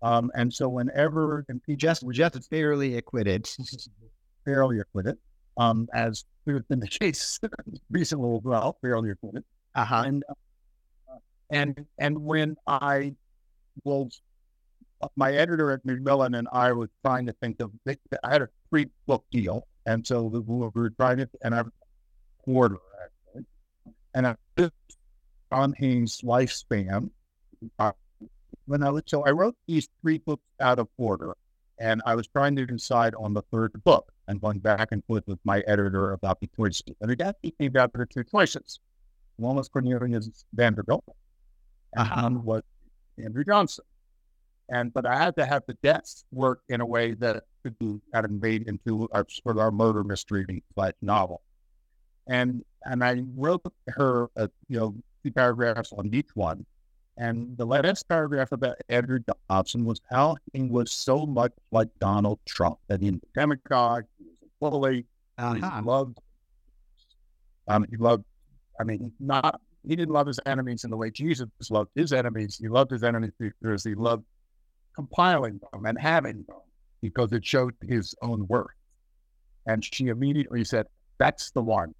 [0.00, 3.48] um, and so whenever impeached, just was just barely acquitted,
[4.46, 5.18] barely acquitted,
[5.56, 7.38] um, as has been the case
[7.90, 9.44] recently as well, fairly acquitted.
[9.74, 10.02] Uh-huh.
[10.06, 11.18] And uh,
[11.50, 13.14] and and when I
[13.84, 14.20] was
[15.16, 18.86] my editor at Macmillan and I was trying to think of I had a three
[19.06, 21.62] book deal, and so we were trying to and I
[22.42, 23.46] quarter actually,
[24.14, 24.36] and I
[25.52, 27.10] on his lifespan.
[27.78, 27.92] Uh,
[28.66, 31.34] when I was so I wrote these three books out of order,
[31.78, 35.24] and I was trying to decide on the third book and going back and forth
[35.26, 36.94] with my editor about the choices.
[37.00, 38.78] And it got me about the two choices.
[39.36, 41.04] One was Cornelius Vanderbilt,
[41.94, 42.22] and uh-huh.
[42.22, 42.62] one was
[43.22, 43.84] Andrew Johnson.
[44.70, 48.00] And but I had to have the deaths work in a way that could be
[48.12, 51.42] kind of made into a sort of our murder mystery like novel.
[52.26, 56.64] And and I wrote her, a, you know, two paragraphs on each one.
[57.16, 59.18] And the last paragraph about Andrew
[59.50, 64.04] Johnson was how he was so much like Donald Trump, that he was a demagogue,
[64.18, 65.04] he was a bully,
[65.36, 65.80] uh-huh.
[65.80, 66.18] he loved,
[67.66, 68.24] um, he loved,
[68.78, 72.56] I mean, not, he didn't love his enemies in the way Jesus loved his enemies.
[72.56, 74.24] He loved his enemies because he loved
[74.98, 76.56] compiling them and having them
[77.00, 78.74] because it showed his own worth.
[79.64, 80.86] And she immediately said,
[81.18, 81.94] that's the one,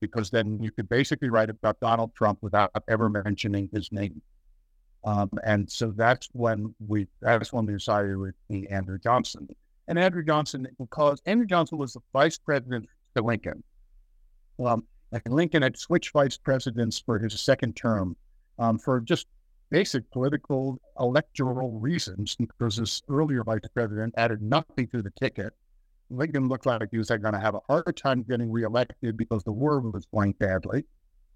[0.00, 4.20] because then you could basically write about Donald Trump without ever mentioning his name.
[5.04, 9.46] Um, and so that's when we that's when we decided it would be Andrew Johnson.
[9.86, 13.62] And Andrew Johnson, because Andrew Johnson was the vice president to Lincoln.
[14.58, 14.84] Um,
[15.28, 18.16] Lincoln had switched vice presidents for his second term
[18.58, 19.28] um, for just
[19.70, 25.52] basic political electoral reasons, because this earlier vice president added nothing to the ticket.
[26.10, 29.52] Lincoln looked like he was going to have a hard time getting reelected because the
[29.52, 30.84] war was going badly.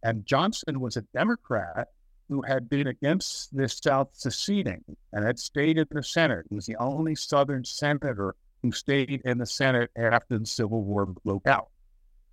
[0.03, 1.88] And Johnson was a Democrat
[2.29, 6.47] who had been against the South seceding and had stayed in the Senate.
[6.49, 11.07] He was the only Southern senator who stayed in the Senate after the Civil War
[11.07, 11.68] broke out.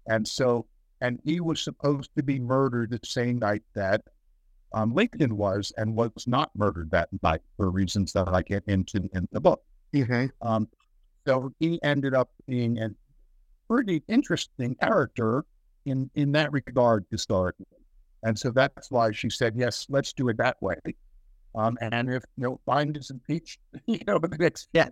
[0.07, 0.65] And so,
[1.01, 4.01] and he was supposed to be murdered the same night that
[4.73, 9.09] um, Lincoln was and was not murdered that night for reasons that I get into
[9.13, 9.61] in the book.
[9.95, 10.29] Okay.
[10.41, 10.67] Um,
[11.27, 12.89] so he ended up being a
[13.67, 15.45] pretty interesting character
[15.85, 17.65] in, in that regard historically.
[18.23, 20.75] And so that's why she said, yes, let's do it that way.
[21.55, 24.87] Um, and if you know Biden is impeached, you know, the next yeah,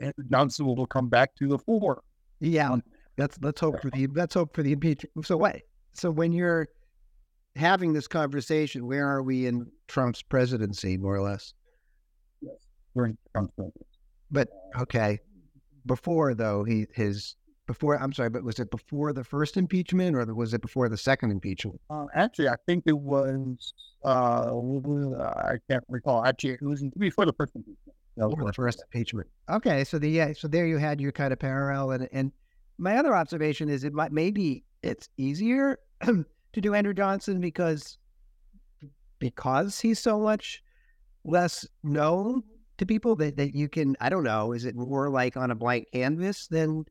[0.30, 2.02] Johnson will come back to the fore.
[2.40, 2.82] Yeah, um,
[3.18, 5.26] let's let's hope for the let's hope for the impeachment.
[5.26, 5.62] So wait,
[5.92, 6.68] so when you're
[7.56, 11.54] having this conversation, where are we in Trump's presidency, more or less?
[12.40, 12.54] Yes,
[12.94, 13.86] we're in Trump's presidency.
[14.30, 14.48] But
[14.80, 15.18] okay,
[15.86, 17.36] before though, he his
[17.66, 20.96] before I'm sorry, but was it before the first impeachment or was it before the
[20.96, 21.80] second impeachment?
[21.90, 23.72] Uh, actually, I think it was.
[24.04, 24.50] Uh,
[25.20, 26.24] I can't recall.
[26.24, 27.96] Actually, it was before the first impeachment.
[28.16, 29.28] Before the first impeachment.
[29.50, 32.32] Okay, so the yeah, so there you had your kind of parallel, and and
[32.78, 35.78] my other observation is it might maybe it's easier
[36.52, 37.98] to do Andrew Johnson because
[39.18, 40.62] because he's so much
[41.24, 42.42] less known
[42.78, 45.54] to people that, that you can I don't know, is it more like on a
[45.54, 46.84] blank canvas than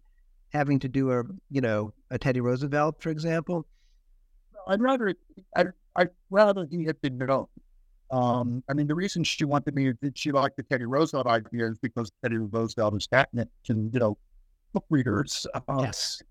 [0.54, 3.66] having to do a you know, a Teddy Roosevelt, for example?
[4.68, 5.14] I'd rather
[5.56, 7.48] I'd, I'd rather he had been known.
[8.12, 11.80] Um, I mean, the reason she wanted me she liked the Teddy Roosevelt idea is
[11.80, 14.18] because Teddy Roosevelt is catnip to you know
[14.74, 15.46] book readers.
[15.54, 16.22] Uh, yes,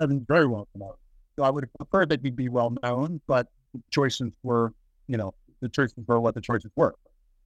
[0.00, 0.94] I mean, very well known.
[1.38, 4.72] So I would have preferred that he'd be well known, but the choices were,
[5.06, 6.96] you know, the choices were what the choices were.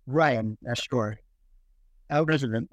[0.07, 0.38] Right.
[0.38, 1.18] And as sure.
[2.09, 2.70] Our president,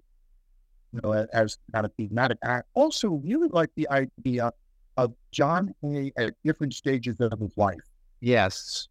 [0.93, 2.37] you know, as kind of thematic.
[2.41, 4.53] I also really like the idea
[4.95, 7.75] of John Hay at different stages of his life.
[8.21, 8.87] Yes.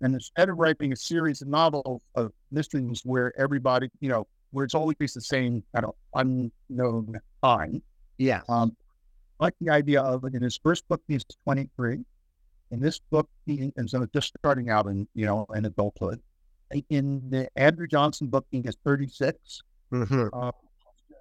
[0.00, 4.64] And instead of writing a series of novels of mysteries where everybody, you know, where
[4.64, 7.82] it's always the same kind of unknown time.
[8.16, 8.40] Yeah.
[8.48, 8.74] Um,
[9.42, 12.04] like the idea of in his first book, he's 23.
[12.70, 16.20] In this book, he so just starting out in, you know, in adulthood.
[16.88, 19.60] In the Andrew Johnson book, he is 36.
[19.92, 20.28] Mm-hmm.
[20.32, 20.52] Uh,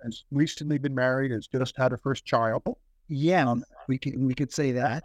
[0.03, 2.63] has recently been married, has just had a first child.
[3.09, 5.03] Yeah, um, we can we could say that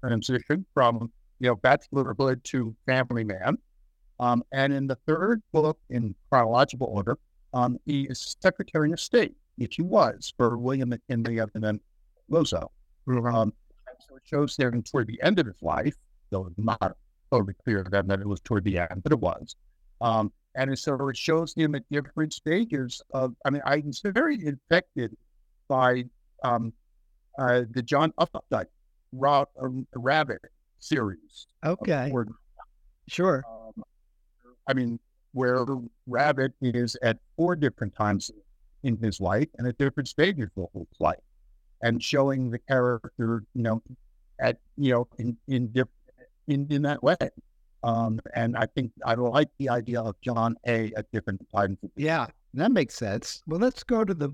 [0.00, 1.10] transition from
[1.40, 3.58] you know bachelorhood to family man.
[4.20, 7.18] Um, and in the third book, in chronological order,
[7.52, 11.60] um, he is Secretary of State, which he was for William McKinley of the
[12.28, 12.70] Lozo.
[13.08, 13.52] Um,
[14.00, 15.94] so it shows there toward the end of his life,
[16.30, 16.96] though it's not
[17.30, 19.56] totally clear then that it was toward the end, but it was.
[20.00, 24.44] Um, and so it shows him at different stages of, I mean, I was very
[24.44, 25.16] infected
[25.68, 26.04] by
[26.42, 26.72] um,
[27.38, 28.66] uh, the John Updike
[29.12, 30.40] Rob, uh, Rabbit
[30.78, 31.46] series.
[31.64, 32.10] Okay.
[32.10, 32.26] Where,
[33.08, 33.44] sure.
[33.48, 33.84] Um,
[34.68, 34.98] I mean,
[35.32, 35.64] where
[36.06, 38.30] Rabbit is at four different times
[38.82, 41.18] in his life and at different stages of his life,
[41.82, 43.82] and showing the character, you know,
[44.40, 45.88] at you know, in in diff-
[46.48, 47.16] in, in that way.
[47.82, 51.78] Um, and I think I like the idea of John Hay at different times.
[51.96, 53.42] Yeah, that makes sense.
[53.46, 54.30] Well, let's go to the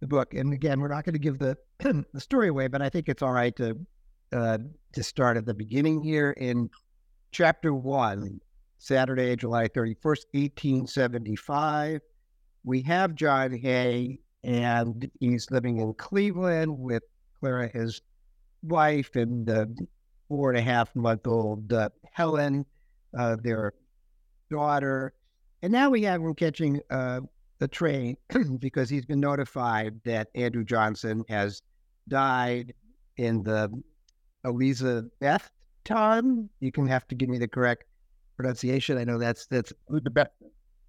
[0.00, 0.34] the book.
[0.34, 3.22] And again, we're not going to give the the story away, but I think it's
[3.22, 3.78] all right to
[4.32, 4.58] uh,
[4.92, 6.70] to start at the beginning here in
[7.30, 8.40] chapter one,
[8.78, 12.00] Saturday, July thirty first, eighteen seventy five.
[12.64, 17.02] We have John Hay, and he's living in Cleveland with
[17.40, 18.00] Clara, his
[18.62, 19.74] wife, and the
[20.28, 22.66] four and a half month old uh, Helen,
[23.18, 23.74] uh, their
[24.50, 25.12] daughter.
[25.62, 27.20] And now we have him catching uh,
[27.58, 28.16] the train
[28.58, 31.62] because he's been notified that Andrew Johnson has
[32.08, 32.74] died
[33.16, 33.70] in the
[34.44, 35.50] Elizabeth
[35.84, 36.48] time.
[36.60, 37.84] You can have to give me the correct
[38.36, 38.98] pronunciation.
[38.98, 40.28] I know that's that's Elizabeth.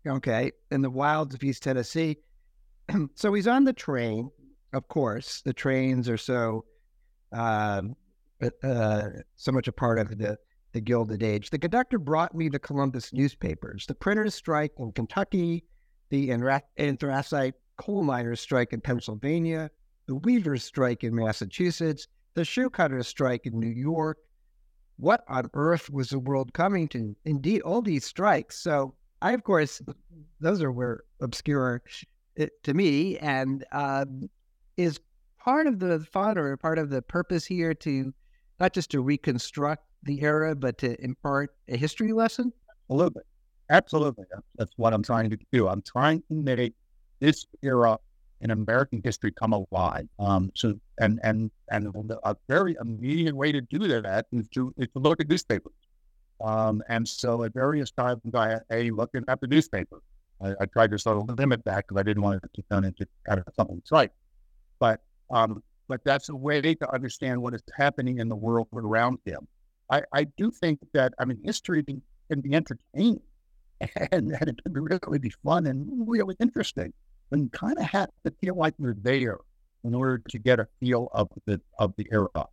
[0.07, 2.17] Okay, in the wilds of East Tennessee.
[3.15, 4.29] so he's on the train.
[4.73, 6.65] Of course, the trains are so
[7.31, 7.95] um,
[8.63, 10.37] uh, so much a part of the
[10.73, 11.49] the Gilded Age.
[11.49, 13.87] The conductor brought me the Columbus newspapers.
[13.87, 15.63] The printers' strike in Kentucky
[16.09, 16.31] the
[16.77, 19.69] anthracite coal miners' strike in Pennsylvania,
[20.07, 24.17] the weavers' strike in Massachusetts, the shoe cutters' strike in New York.
[24.97, 27.15] What on earth was the world coming to?
[27.25, 28.59] Indeed, all these strikes.
[28.59, 29.81] So I, of course,
[30.39, 31.81] those are were obscure
[32.63, 34.29] to me, and um,
[34.77, 34.99] is
[35.37, 38.13] part of the fun or part of the purpose here to
[38.59, 42.51] not just to reconstruct the era, but to impart a history lesson.
[42.89, 43.23] A little bit.
[43.69, 44.25] Absolutely.
[44.57, 45.67] That's what I'm trying to do.
[45.67, 46.73] I'm trying to make
[47.19, 47.97] this era
[48.41, 50.07] in American history come alive.
[50.17, 54.87] Um, so, and and and a very immediate way to do that is to is
[54.93, 55.73] to look at newspapers.
[56.41, 60.01] Um, and so at various times, I hey, looking at the newspaper.
[60.41, 62.85] I, I tried to sort of limit that because I didn't want it to turn
[62.85, 64.11] into kind of something right.
[64.79, 69.19] But um, but that's a way to understand what is happening in the world around
[69.25, 69.47] him.
[69.89, 73.21] I, I do think that I mean history can be entertaining
[74.11, 76.93] and, and it could really be fun and really interesting.
[77.31, 79.37] And kind of have to feel like you're there
[79.83, 82.47] in order to get a feel of the of the era.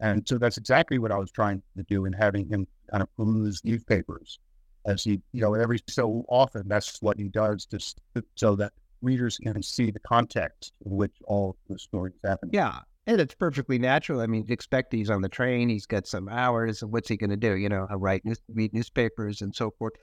[0.00, 3.14] And so that's exactly what I was trying to do in having him kind of
[3.16, 4.38] peruse newspapers
[4.86, 8.00] as he, you know, every so often that's what he does just
[8.36, 8.72] so that
[9.02, 12.50] readers can see the context in which all the stories happen.
[12.52, 12.80] Yeah.
[13.06, 14.20] And it's perfectly natural.
[14.20, 17.30] I mean, expect he's on the train, he's got some hours, and what's he going
[17.30, 17.56] to do?
[17.56, 19.94] You know, write, news, read newspapers and so forth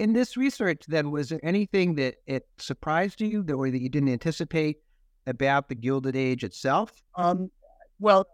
[0.00, 3.90] in this research, then, was there anything that it surprised you that, or that you
[3.90, 4.78] didn't anticipate
[5.26, 6.90] about the Gilded Age itself?
[7.16, 7.50] Um,
[7.98, 8.26] well,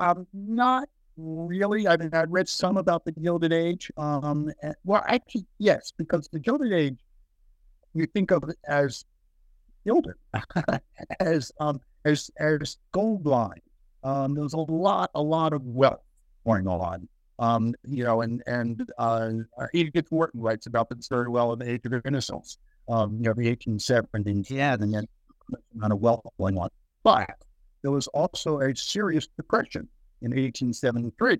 [0.00, 1.88] um, not really.
[1.88, 3.90] I mean, I read some about the Gilded Age.
[3.96, 6.98] Um, and, well, actually, yes, because the Gilded Age,
[7.94, 9.04] you think of it as
[9.84, 10.14] gilded,
[11.20, 13.60] as um, as as gold line.
[14.02, 16.02] Um, there's a lot, a lot of wealth
[16.44, 17.08] going on.
[17.38, 19.32] Um, you know, and and uh,
[19.72, 22.58] Edith Wharton writes about this very well in the Age of Innocence.
[22.88, 24.48] Um, you know, the 1870s.
[24.50, 25.06] Yeah, and then
[25.48, 26.68] the amount of wealth going on.
[27.02, 27.36] But
[27.82, 29.88] there was also a serious depression
[30.22, 31.38] in 1873.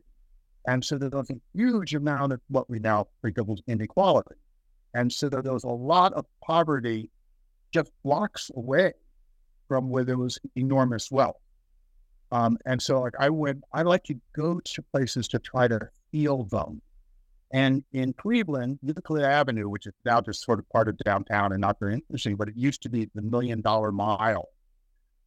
[0.68, 4.34] And so there was a huge amount of what we now think of as inequality.
[4.94, 7.10] And so there was a lot of poverty
[7.72, 8.92] just blocks away
[9.68, 11.36] from where there was enormous wealth.
[12.32, 15.88] Um, and so like I went, I like to go to places to try to
[16.10, 16.80] feel them.
[17.52, 21.60] And in Cleveland, Euclid Avenue, which is now just sort of part of downtown and
[21.60, 24.48] not very interesting, but it used to be the million dollar mile.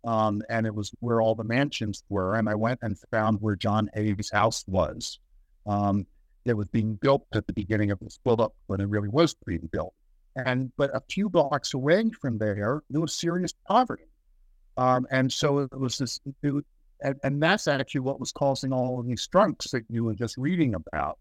[0.06, 2.36] Um, and it was where all the mansions were.
[2.36, 5.20] And I went and found where John Hay's house was.
[5.66, 6.06] Um,
[6.46, 9.36] it was being built at the beginning of the split up when it really was
[9.46, 9.94] being built.
[10.36, 14.06] And but a few blocks away from there, there was serious poverty.
[14.78, 16.66] Um, and so it was this, it,
[17.02, 20.38] and, and that's actually what was causing all of these strikes that you were just
[20.38, 21.18] reading about.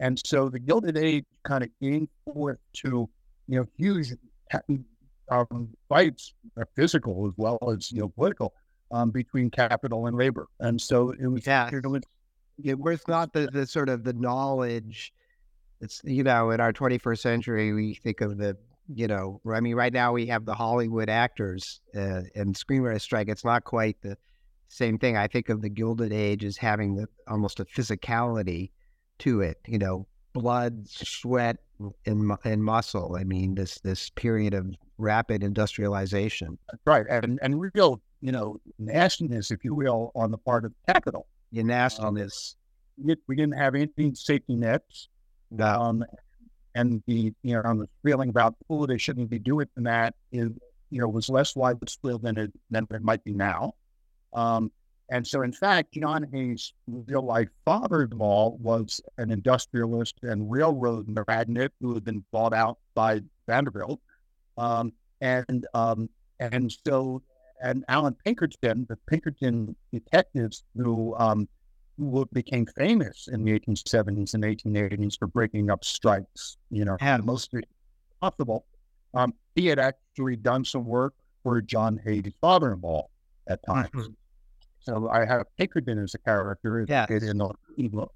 [0.00, 3.08] And so the Gilded Age kind of came forth to,
[3.46, 4.12] you know, huge
[5.28, 8.54] um, fights, uh, physical as well as, you know, political,
[8.90, 10.48] um, between capital and labor.
[10.60, 11.70] And so it was, yeah.
[12.62, 15.12] it was not the, the sort of the knowledge.
[15.80, 18.56] It's, you know, in our 21st century, we think of the,
[18.88, 23.28] you know, I mean, right now we have the Hollywood actors uh, and screenwriters strike.
[23.28, 24.16] It's not quite the
[24.68, 25.16] same thing.
[25.16, 28.70] I think of the Gilded Age as having the, almost a physicality
[29.18, 30.06] to it, you know,
[30.36, 31.56] blood, sweat,
[32.04, 33.16] and, and muscle.
[33.18, 36.58] I mean, this this period of rapid industrialization.
[36.84, 41.26] Right, and and real, you know, nastiness, if you will, on the part of capital.
[41.52, 42.56] The nastiness.
[43.08, 45.08] Um, we didn't have any safety nets.
[45.50, 45.66] No.
[45.66, 46.04] Um,
[46.74, 50.50] and the you know on the feeling about oh they shouldn't be doing that is
[50.90, 53.74] you know was less widespread than it than it might be now.
[54.34, 54.70] Um,
[55.08, 60.50] and so, in fact, John Hay's real life father in law was an industrialist and
[60.50, 64.00] railroad magnate who had been bought out by Vanderbilt.
[64.58, 66.08] Um, and um,
[66.40, 67.22] and so,
[67.62, 71.48] and Allan Pinkerton, the Pinkerton detectives who um,
[71.98, 77.24] who became famous in the 1870s and 1880s for breaking up strikes, you know, had
[77.24, 77.54] most
[78.20, 78.66] possible.
[79.14, 83.08] Um, he had actually done some work for John Hay's father in law
[83.46, 83.88] at times.
[83.90, 84.12] Mm-hmm.
[84.86, 86.86] So I have Pinkerton as a character.
[86.88, 87.06] Yeah.
[87.10, 88.12] In the ebook.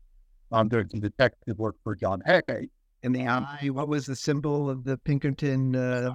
[0.52, 2.68] I'm doing some detective work for John Hay.
[3.02, 5.74] And the eye, what was the symbol of the Pinkerton?
[5.74, 6.14] Uh...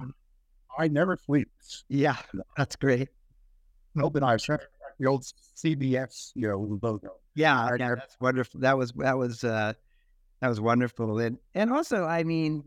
[0.78, 1.84] I never sleeps.
[1.88, 2.16] Yeah,
[2.56, 3.08] that's great.
[4.00, 4.46] Open eyes.
[4.46, 7.16] The old CBS, you know, logo.
[7.34, 8.60] Yeah, yeah, that's wonderful.
[8.60, 9.74] That was that was uh
[10.40, 11.18] that was wonderful.
[11.18, 12.62] And and also, I mean,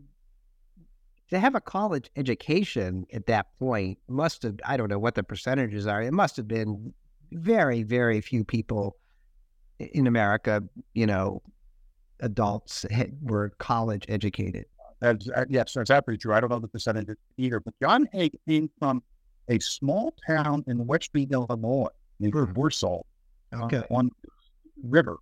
[1.30, 5.22] to have a college education at that point must have I don't know what the
[5.22, 6.02] percentages are.
[6.02, 6.92] It must have been
[7.32, 8.96] very, very few people
[9.78, 10.62] in America,
[10.94, 11.42] you know,
[12.20, 12.84] adults
[13.22, 14.66] were college educated.
[15.00, 16.34] That's, uh, yes, that's absolutely true.
[16.34, 17.08] I don't know the percentage
[17.38, 19.02] either, but John Hay came from
[19.48, 22.54] a small town in western Illinois named mm.
[22.54, 23.02] Warsaw
[23.54, 23.78] okay.
[23.78, 24.10] uh, on
[24.82, 25.16] river.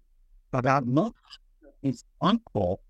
[0.52, 1.14] About month,
[1.82, 2.80] his uncle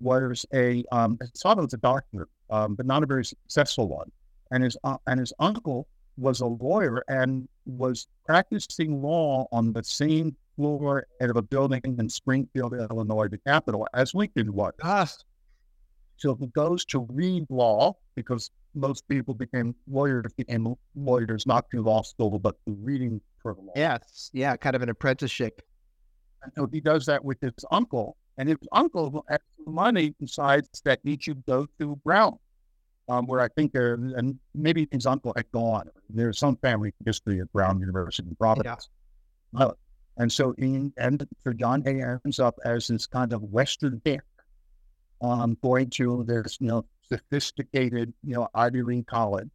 [0.00, 4.10] was a um, his father was a doctor, um, but not a very successful one,
[4.52, 5.88] and his uh, and his uncle
[6.18, 12.08] was a lawyer and was practicing law on the same floor of a building in
[12.08, 14.72] Springfield, Illinois, the capital, as Lincoln was.
[14.82, 15.08] Ah.
[16.16, 21.82] So he goes to read law because most people became lawyers, became lawyers not through
[21.82, 23.72] law school, but through reading for the law.
[23.76, 25.62] Yes, yeah, kind of an apprenticeship.
[26.42, 30.98] And so he does that with his uncle, and his uncle has money decides that
[31.04, 32.38] he should go to Brown
[33.08, 35.88] um, where I think there, and maybe his uncle had gone.
[36.10, 38.88] There's some family history at Brown University in Providence.
[39.54, 39.66] Yeah.
[39.66, 39.72] Uh,
[40.18, 44.20] and so, he, and for John Hay ends up as this kind of Western dick,
[45.22, 49.48] um, going to this, you know, sophisticated, you know, Ivy League college.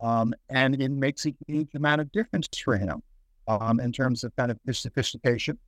[0.00, 3.02] Um, and it makes a huge amount of difference for him
[3.48, 5.58] um, in terms of kind of his sophistication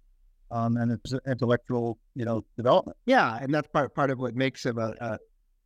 [0.53, 2.97] um, and his intellectual, you know, development.
[3.07, 5.19] Yeah, and that's part part of what makes him a, a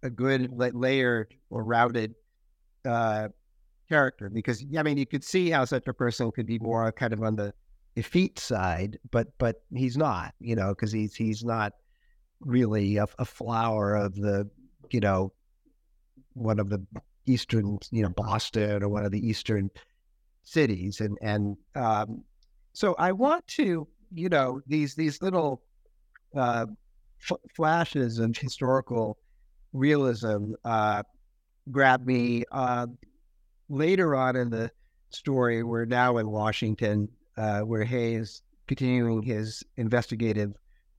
[0.05, 2.15] a good layered or routed
[2.85, 3.29] uh,
[3.89, 7.13] character because I mean you could see how such a person could be more kind
[7.13, 7.53] of on the
[7.97, 11.73] effete side, but but he's not, you know, because he's he's not
[12.41, 14.49] really a, a, flower of the,
[14.91, 15.33] you know,
[16.35, 16.85] one of the
[17.27, 19.71] eastern, you know, Boston or one of the eastern
[20.43, 22.25] cities, and and um,
[22.73, 25.63] so I want to, you know, these these little
[26.37, 26.67] uh,
[27.31, 29.19] f- flashes of historical
[29.75, 31.03] realism uh,
[31.71, 32.45] grabbed me.
[32.51, 32.87] Uh,
[33.69, 34.71] later on in the
[35.11, 40.55] story, we're now in Washington, uh, where Hay's continuing his investigative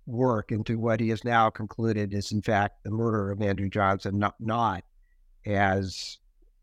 [0.06, 4.20] work into what he has now concluded is, in fact, the murder of Andrew Johnson,
[4.20, 4.84] not, not
[5.48, 6.20] as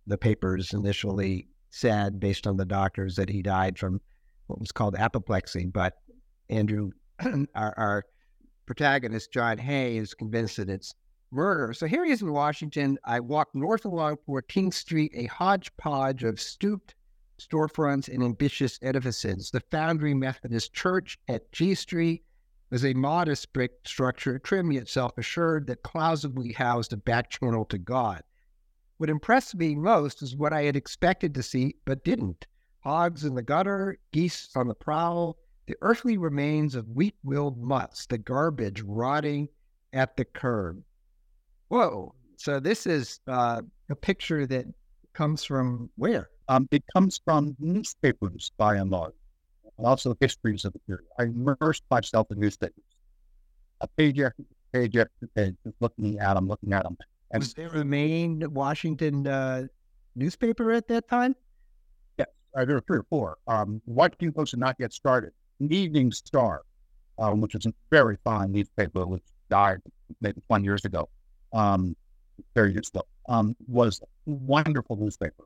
[0.06, 4.00] the papers initially said, based on the doctors, that he died from
[4.46, 5.66] what was called apoplexy.
[5.66, 5.94] But
[6.50, 6.90] Andrew,
[7.54, 8.04] our, our
[8.66, 10.94] protagonist, John Hay, is convinced that it's
[11.32, 11.72] murder.
[11.72, 12.98] So here he is in Washington.
[13.04, 16.94] I walk north along 14th Street, a hodgepodge of stooped
[17.40, 19.50] storefronts and ambitious edifices.
[19.50, 22.24] The Foundry Methodist Church at G Street
[22.70, 27.64] was a modest brick structure, trim yet self assured, that plausibly housed a back channel
[27.66, 28.22] to God.
[28.98, 32.46] What impressed me most is what I had expected to see, but didn't
[32.80, 38.06] hogs in the gutter, geese on the prowl, the earthly remains of weak willed mutts,
[38.06, 39.48] the garbage rotting
[39.92, 40.82] at the curb.
[41.72, 42.14] Whoa.
[42.36, 44.66] So this is uh, a picture that
[45.14, 46.28] comes from where?
[46.48, 49.14] Um, it comes from newspapers by and large,
[49.78, 51.06] and also histories of the period.
[51.18, 52.84] I immersed myself in newspapers,
[53.80, 54.44] a page after
[54.74, 56.98] page after page, just looking at them, looking at them.
[57.30, 59.62] And was there a main Washington uh,
[60.14, 61.34] newspaper at that time?
[62.18, 63.38] Yes, uh, there were three or four.
[63.46, 65.32] Um, Washington Post had not yet started.
[65.58, 66.64] Evening Star,
[67.18, 69.78] um, which was a very fine newspaper, which died
[70.20, 71.08] maybe 20 years ago,
[71.52, 71.96] um,
[72.54, 75.44] very useful, um, was wonderful newspaper.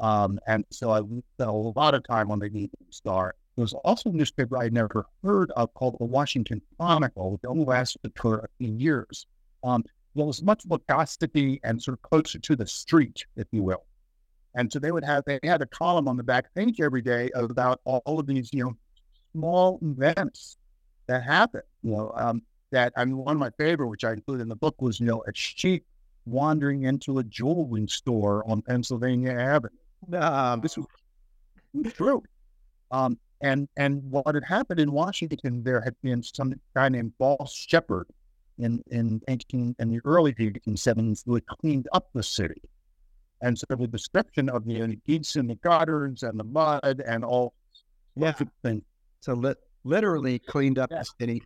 [0.00, 3.34] Um, and so I spent a lot of time on the Evening Star.
[3.56, 7.64] There was also a newspaper I never heard of called the Washington Chronicle, which only
[7.64, 9.26] lasted for a few years.
[9.64, 9.84] Um,
[10.14, 13.84] it was much more chastity and sort of closer to the street, if you will.
[14.54, 17.30] And so they would have they had a column on the back page every day
[17.34, 18.76] about all of these, you know,
[19.32, 20.56] small events
[21.06, 21.62] that happen.
[21.82, 24.56] You know, um, that I mean, one of my favorite, which I include in the
[24.56, 25.84] book, was you know a sheep
[26.26, 29.74] wandering into a jewelry store on Pennsylvania Avenue.
[30.12, 30.86] Um, this was
[31.94, 32.22] true.
[32.90, 37.54] Um, and and what had happened in Washington, there had been some guy named Boss
[37.54, 38.06] Shepherd
[38.58, 42.60] in in 18 in the early 1870s who had cleaned up the city.
[43.40, 47.54] And so the description of the geese in the gutters and the mud and all
[48.16, 48.32] yeah.
[48.64, 48.82] things.
[49.20, 49.54] So li-
[49.84, 51.12] literally cleaned up yes.
[51.18, 51.42] the city.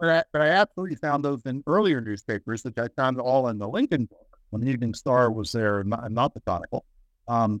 [0.00, 3.58] But I, but I absolutely found those in earlier newspapers, which I found all in
[3.58, 6.84] the Lincoln book when the Evening Star was there, not, not the Chronicle.
[7.28, 7.60] Um,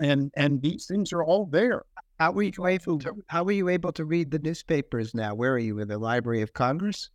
[0.00, 1.84] and and these things are all there.
[2.18, 5.34] How were you able to How were you able to read the newspapers now?
[5.34, 7.10] Where are you in the Library of Congress?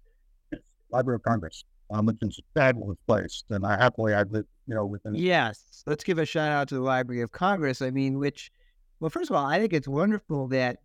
[0.92, 4.76] Library of Congress, um, which is a fabulous place, and I happily I live, you
[4.76, 5.16] know, within.
[5.16, 7.82] Yes, let's give a shout out to the Library of Congress.
[7.82, 8.52] I mean, which,
[9.00, 10.78] well, first of all, I think it's wonderful that,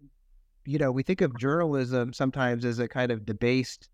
[0.65, 3.89] you know, we think of journalism sometimes as a kind of debased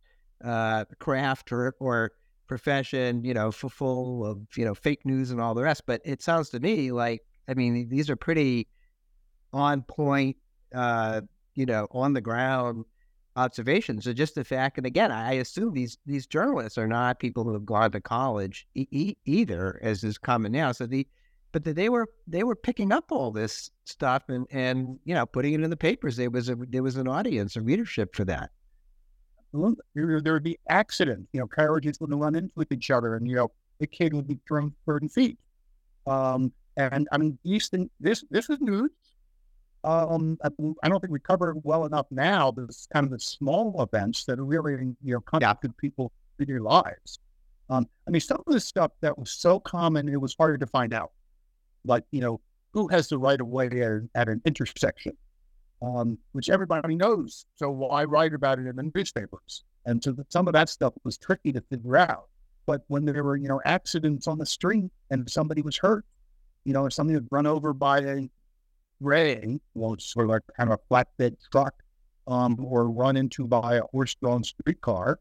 [0.45, 2.13] uh, craft or or
[2.47, 5.83] profession, you know, full of you know fake news and all the rest.
[5.87, 8.69] But it sounds to me like, I mean, these are pretty
[9.53, 10.37] on point,
[10.75, 11.23] uh,
[11.55, 12.85] you know, on the ground
[13.37, 14.05] observations.
[14.05, 17.53] So just the fact, and again, I assume these these journalists are not people who
[17.53, 20.73] have gone to college e- e- either, as is common now.
[20.73, 21.07] So the
[21.57, 25.55] but they were they were picking up all this stuff and and you know putting
[25.55, 26.15] it in the papers.
[26.15, 28.51] There was a there was an audience, a readership for that.
[29.95, 31.31] There, there would be accidents.
[31.33, 34.39] You know, carriages would run into each other, and you know, the kid would be
[34.47, 35.39] thrown thirty feet.
[36.07, 37.89] Um, and I mean, these things.
[38.01, 38.91] This this is news.
[39.83, 42.51] Um, I don't think we cover it well enough now.
[42.51, 46.61] There's kind of the small events that are really, you know, conducted people in their
[46.61, 47.19] lives.
[47.71, 50.67] Um, I mean, some of the stuff that was so common, it was harder to
[50.67, 51.13] find out.
[51.87, 52.41] Like, you know,
[52.73, 55.17] who has the right of way at, at an intersection,
[55.81, 57.47] um, which everybody knows.
[57.57, 59.65] So I write about it in the newspapers?
[59.87, 62.29] And so some of that stuff was tricky to figure out.
[62.67, 66.05] But when there were, you know, accidents on the street and somebody was hurt,
[66.65, 68.29] you know, if somebody was run over by a
[69.01, 71.75] ray, well, it's sort of like kind of a flatbed truck,
[72.27, 75.21] um, or run into by a horse-drawn streetcar,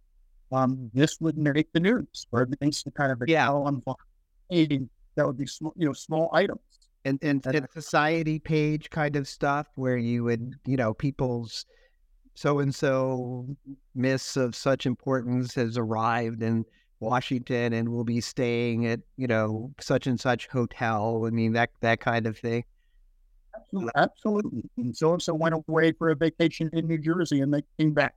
[0.52, 2.26] um, this would make the news.
[2.32, 3.52] Or everything's kind of yeah.
[3.52, 3.84] on
[5.16, 6.60] that would be small, you know, small items.
[7.06, 11.66] And, and, and society page kind of stuff where you would, you know, people's
[12.34, 13.48] so and so
[13.94, 16.66] miss of such importance has arrived in
[17.00, 21.26] Washington and will be staying at, you know, such and such hotel.
[21.28, 22.64] I mean, that that kind of thing.
[23.96, 24.64] Absolutely.
[24.78, 27.94] And so and so went away for a vacation in New Jersey and they came
[27.94, 28.16] back.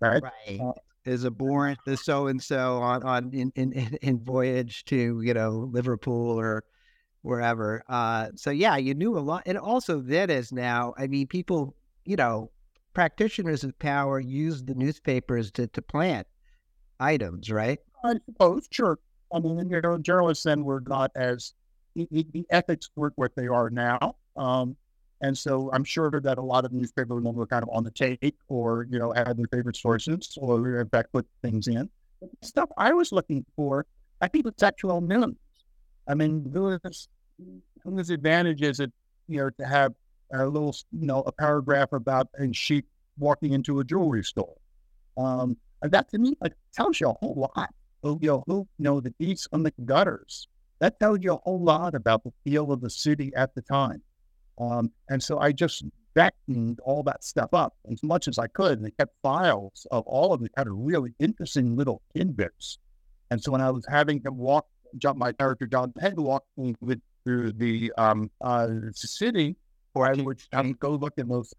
[0.00, 0.22] Right.
[0.22, 0.60] Right.
[0.60, 0.72] Uh,
[1.04, 5.68] is born the so and so on on in, in in voyage to you know
[5.72, 6.64] Liverpool or
[7.22, 7.82] wherever.
[7.88, 10.94] Uh, so yeah, you knew a lot, and also then as now.
[10.98, 11.74] I mean, people,
[12.04, 12.50] you know,
[12.94, 16.26] practitioners of power use the newspapers to to plant
[17.00, 17.78] items, right?
[18.04, 18.98] I suppose, sure.
[19.34, 21.54] I mean, you know, journalists then were not as
[21.94, 24.16] the, the ethics weren't what they are now.
[24.36, 24.76] Um,
[25.22, 28.34] And so I'm sure that a lot of newspapers were kind of on the take
[28.48, 31.88] or, you know, had their favorite sources or in fact put things in.
[32.42, 33.86] Stuff I was looking for,
[34.20, 35.36] I think it's sexual minimums.
[36.08, 38.92] I mean, there's advantages that,
[39.28, 39.94] you know, to have
[40.32, 44.56] a little, you know, a paragraph about a sheep walking into a jewelry store.
[45.16, 47.70] Um, and that to me like tells you a whole lot.
[48.04, 50.48] You know, who you know the deeds on the gutters.
[50.80, 54.02] That tells you a whole lot about the feel of the city at the time.
[54.58, 55.84] Um, and so I just
[56.14, 60.04] vacuumed all that stuff up as much as I could and I kept files of
[60.06, 62.78] all of the kind of really interesting little tidbits.
[63.30, 64.66] And so when I was having him walk,
[64.98, 69.56] jump my character John Penn walk with through the um, uh, city,
[69.94, 71.54] or I would um, go look in those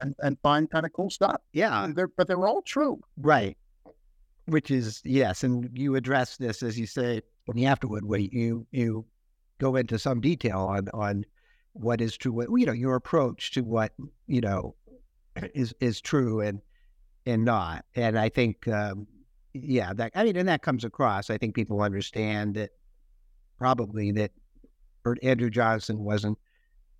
[0.00, 1.40] and, and find kind of cool stuff.
[1.52, 1.88] Yeah.
[1.94, 3.00] They're, but they're all true.
[3.16, 3.56] Right.
[4.46, 5.44] Which is, yes.
[5.44, 9.06] And you address this, as you say, in the afterward, where you, you
[9.62, 11.24] go into some detail on, on
[11.72, 13.92] what is true, what, you know, your approach to what,
[14.26, 14.74] you know,
[15.54, 16.60] is, is true and,
[17.26, 17.84] and not.
[17.94, 19.06] And I think, um,
[19.54, 21.30] yeah, that, I mean, and that comes across.
[21.30, 22.70] I think people understand that
[23.56, 24.32] probably that
[25.22, 26.38] Andrew Johnson wasn't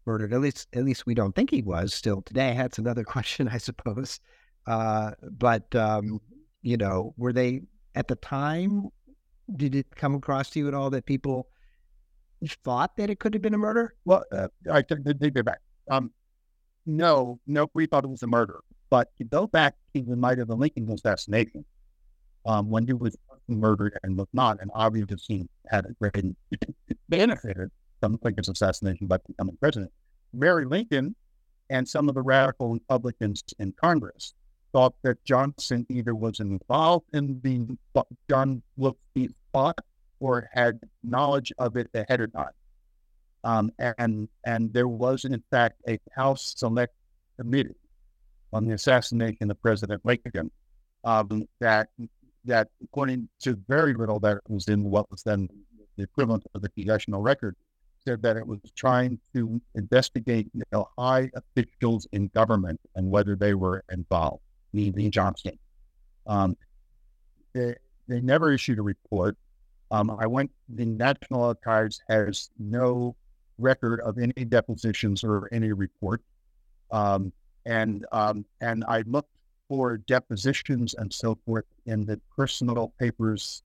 [0.06, 0.32] murdered.
[0.32, 1.92] At least, at least we don't think he was.
[1.92, 4.20] Still today, that's another question, I suppose.
[4.66, 6.20] Uh, but um,
[6.62, 7.62] you know, were they
[7.96, 8.88] at the time?
[9.56, 11.48] Did it come across to you at all that people
[12.64, 13.94] thought that it could have been a murder?
[14.04, 15.60] Well, uh, I take it back.
[15.90, 16.10] Um,
[16.86, 18.60] no, no, we thought it was a murder.
[18.90, 21.64] But to go back to the night of the Lincoln assassination,
[22.44, 23.16] um, when he was
[23.48, 26.36] murdered and was not, and obviously had a great
[27.08, 27.70] benefited
[28.00, 29.92] from Lincoln's assassination by becoming president.
[30.32, 31.14] Mary Lincoln
[31.70, 34.34] and some of the radical Republicans in Congress
[34.72, 37.76] thought that Johnson either was involved in the
[38.28, 39.78] John Wilkes plot
[40.22, 42.56] or had knowledge of it ahead of time.
[43.44, 46.94] Um, and and there was in fact a House Select
[47.36, 47.74] Committee
[48.52, 50.50] on the assassination of President Lincoln
[51.02, 51.88] um, that
[52.44, 55.48] that according to very little that was in what was then
[55.96, 57.56] the equivalent of the congressional record
[58.04, 63.36] said that it was trying to investigate you know, high officials in government and whether
[63.36, 64.42] they were involved,
[64.72, 65.58] meaning Johnson.
[66.26, 66.56] Um,
[67.52, 67.74] they,
[68.08, 69.36] they never issued a report.
[69.92, 73.14] Um, I went, the National Archives has no
[73.58, 76.22] record of any depositions or any report.
[76.90, 77.30] Um,
[77.66, 79.36] and, um, and I looked
[79.68, 83.62] for depositions and so forth in the personal papers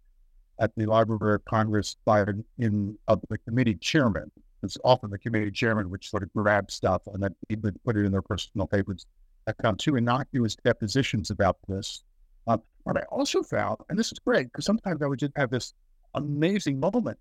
[0.60, 2.26] at the Library of Congress by
[2.58, 4.30] in of the committee chairman.
[4.64, 7.96] It's often the committee chairman which sort of grabs stuff and then he would put
[7.96, 9.06] it in their personal papers.
[9.48, 12.04] I found two innocuous depositions about this.
[12.48, 15.50] Uh, what I also found, and this is great because sometimes I would just have
[15.50, 15.74] this
[16.14, 17.18] amazing moment.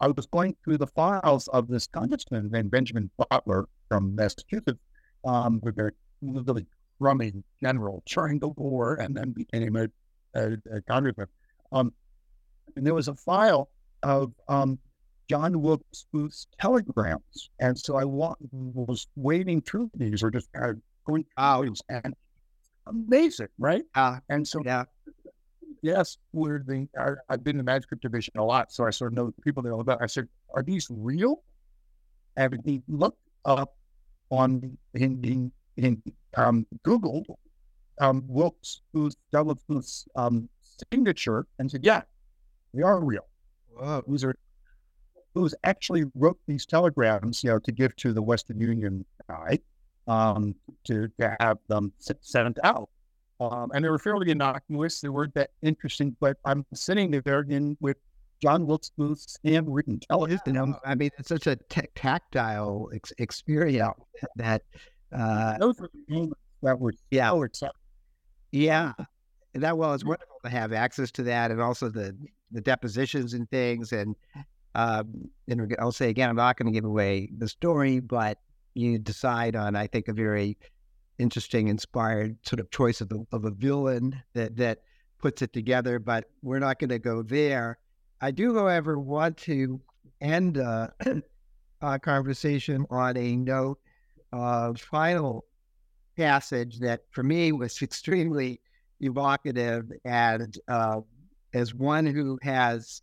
[0.00, 4.78] I was going through the files of this congressman named Benjamin Butler from Massachusetts,
[5.24, 6.66] um, with a really
[7.00, 9.88] crummy general during the war and then became a,
[10.34, 11.28] a, a congressman.
[11.72, 11.92] Um,
[12.76, 13.70] and there was a file
[14.02, 14.78] of um,
[15.28, 17.50] John Wilkes Booth's telegrams.
[17.60, 21.82] And so I wa- was wading through these or just kind of going through these
[21.88, 22.14] and
[22.86, 23.82] amazing, right?
[23.94, 24.84] Uh, and so, yeah.
[25.86, 28.72] Yes, we're the, I, have been in the manuscript division a lot.
[28.72, 30.02] So I sort of know the people there all about.
[30.02, 31.42] I said, are these real?
[32.36, 33.74] And he looked up
[34.30, 36.02] on in, in, in
[36.36, 37.24] um, Google
[38.00, 40.48] um, Wilkes Booth, Douglas Booth's um,
[40.92, 42.02] signature and said, yeah,
[42.74, 43.26] they are real.
[43.78, 44.02] Wow.
[44.08, 44.34] These are
[45.34, 49.58] who's actually wrote these telegrams, you know, to give to the Western Union guy
[50.08, 52.88] um, to, to have them sent out.
[53.40, 55.00] Um, and they were fairly innocuous.
[55.00, 57.98] They weren't that interesting, but I'm sitting there in with
[58.40, 60.40] John Wilkes Booth's handwritten telegrams.
[60.46, 63.94] You know, I mean, it's such a t- tactile ex- experience
[64.36, 64.62] that
[65.12, 67.74] uh, those were the moments that were yeah, so exciting.
[68.52, 68.92] Yeah,
[69.54, 72.16] that well, it's wonderful to have access to that, and also the
[72.52, 74.14] the depositions and things, and
[74.74, 78.38] um, and I'll say again, I'm not going to give away the story, but
[78.74, 80.58] you decide on, I think, a very
[81.18, 84.80] interesting, inspired sort of choice of, of a villain that that
[85.18, 85.98] puts it together.
[85.98, 87.78] But we're not going to go there.
[88.20, 89.80] I do, however, want to
[90.20, 90.88] end uh,
[91.80, 93.78] a conversation on a note
[94.32, 95.44] of final
[96.16, 98.60] passage that, for me, was extremely
[99.00, 101.00] evocative, and uh,
[101.52, 103.02] as one who has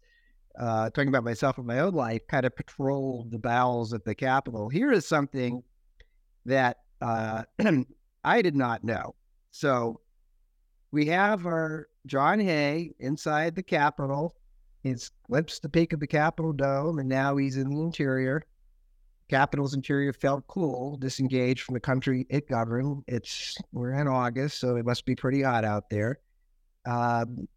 [0.59, 4.13] uh, talking about myself and my own life, kind of patrolled the bowels of the
[4.13, 4.69] Capitol.
[4.69, 5.63] Here is something
[6.45, 7.43] that uh,
[8.23, 9.15] I did not know.
[9.51, 9.99] So
[10.91, 14.35] we have our John Hay inside the Capitol.
[14.83, 18.43] He's glimpsed the peak of the Capitol dome, and now he's in the interior.
[19.29, 23.03] Capitol's interior felt cool, disengaged from the country it governed.
[23.07, 26.19] It's we're in August, so it must be pretty hot out there.
[26.85, 27.47] Um,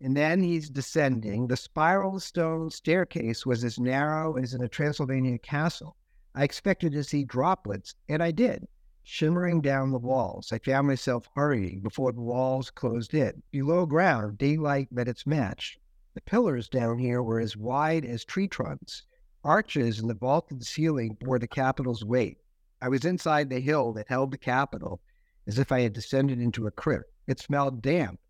[0.00, 1.46] and then he's descending.
[1.46, 5.96] The spiral stone staircase was as narrow as in a Transylvania castle.
[6.34, 8.66] I expected to see droplets, and I did,
[9.10, 10.52] shimmering down the walls.
[10.52, 13.42] I found myself hurrying before the walls closed in.
[13.50, 15.78] Below ground, daylight met its match.
[16.12, 19.06] The pillars down here were as wide as tree trunks.
[19.42, 22.36] Arches in the vaulted ceiling bore the Capitol's weight.
[22.82, 25.00] I was inside the hill that held the Capitol,
[25.46, 27.10] as if I had descended into a crypt.
[27.26, 28.20] It smelled damp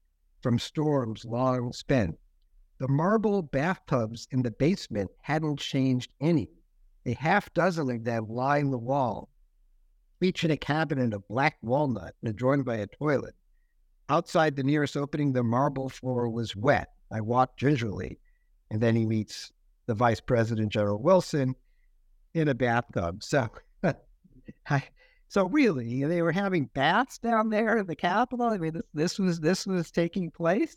[0.41, 2.21] from storms long spent.
[2.79, 6.51] The marble bathtubs in the basement hadn't changed any.
[7.05, 9.29] A half dozen of them lined the wall,
[10.23, 13.35] each in a cabinet of black walnut and adjoined by a toilet.
[14.09, 16.89] Outside the nearest opening, the marble floor was wet.
[17.13, 18.19] I walked gingerly,
[18.71, 19.53] and then he meets
[19.87, 21.55] the Vice President General Wilson
[22.35, 23.23] in a bathtub.
[23.23, 23.49] So,
[24.69, 24.83] I,
[25.29, 28.47] so really, they were having baths down there in the Capitol.
[28.47, 30.77] I mean, this, this was this was taking place.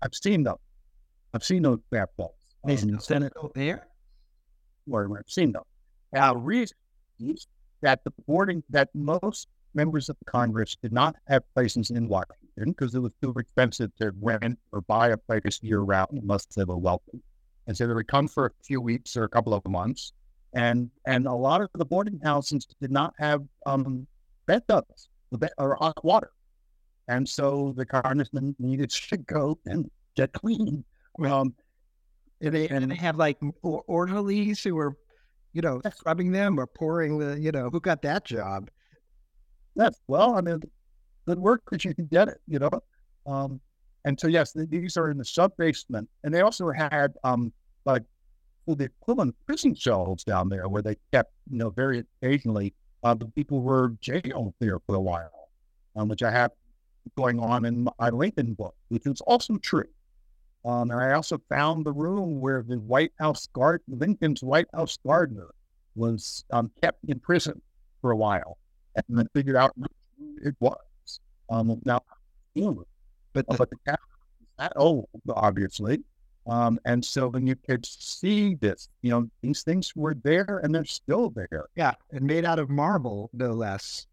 [0.00, 0.56] I've seen them.
[1.34, 2.34] I've seen those bathtubs.
[2.64, 3.86] They um, Senate there.
[4.84, 5.64] Where I've seen them.
[6.12, 6.76] Now, reason
[7.80, 12.94] that the boarding that most members of Congress did not have places in Washington because
[12.94, 16.76] it was too expensive to rent or buy a place year round unless they were
[16.76, 17.20] wealthy.
[17.66, 20.12] And so they would come for a few weeks or a couple of months.
[20.54, 24.06] And and a lot of the boarding houses did not have um,
[24.46, 24.62] bed
[25.58, 26.30] or hot water.
[27.08, 30.84] And so the congressman needed to go and get clean.
[31.24, 31.54] Um,
[32.40, 34.96] and they, and they have like orderlies who were,
[35.58, 38.70] you know, scrubbing them or pouring the, you know, who got that job?
[39.74, 40.00] Yes.
[40.06, 40.60] Well, I mean,
[41.26, 42.70] good work that you can get it, you know.
[43.26, 43.60] Um,
[44.04, 46.08] and so, yes, these are in the sub basement.
[46.22, 47.52] And they also had um,
[47.84, 48.04] like
[48.66, 53.14] well, the equivalent prison cells down there where they kept, you know, very occasionally, uh,
[53.14, 55.48] the people were jailed there for a while,
[55.96, 56.52] um, which I have
[57.16, 59.88] going on in my Lincoln book, which is also true.
[60.64, 64.98] Um, and I also found the room where the White House guard, Lincoln's White House
[65.06, 65.48] gardener,
[65.94, 67.60] was um, kept in prison
[68.00, 68.58] for a while
[68.94, 69.72] and then figured out
[70.42, 70.76] it was.
[71.50, 72.02] Um, now,
[72.54, 74.00] but the, but the cat
[74.58, 76.00] that old, obviously.
[76.46, 80.74] Um, and so when you could see this, you know, these things were there and
[80.74, 81.66] they're still there.
[81.76, 84.06] Yeah, and made out of marble, no less.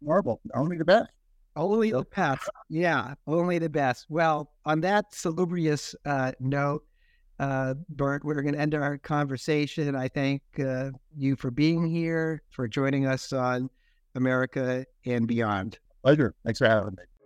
[0.00, 1.10] Marble, only the best.
[1.58, 2.48] Only the best.
[2.68, 4.06] Yeah, only the best.
[4.08, 6.84] Well, on that salubrious uh, note,
[7.40, 9.96] uh, Burt, we're going to end our conversation.
[9.96, 13.70] I thank uh, you for being here, for joining us on
[14.14, 15.80] America and Beyond.
[16.02, 16.34] Pleasure.
[16.44, 17.17] Thanks for having me.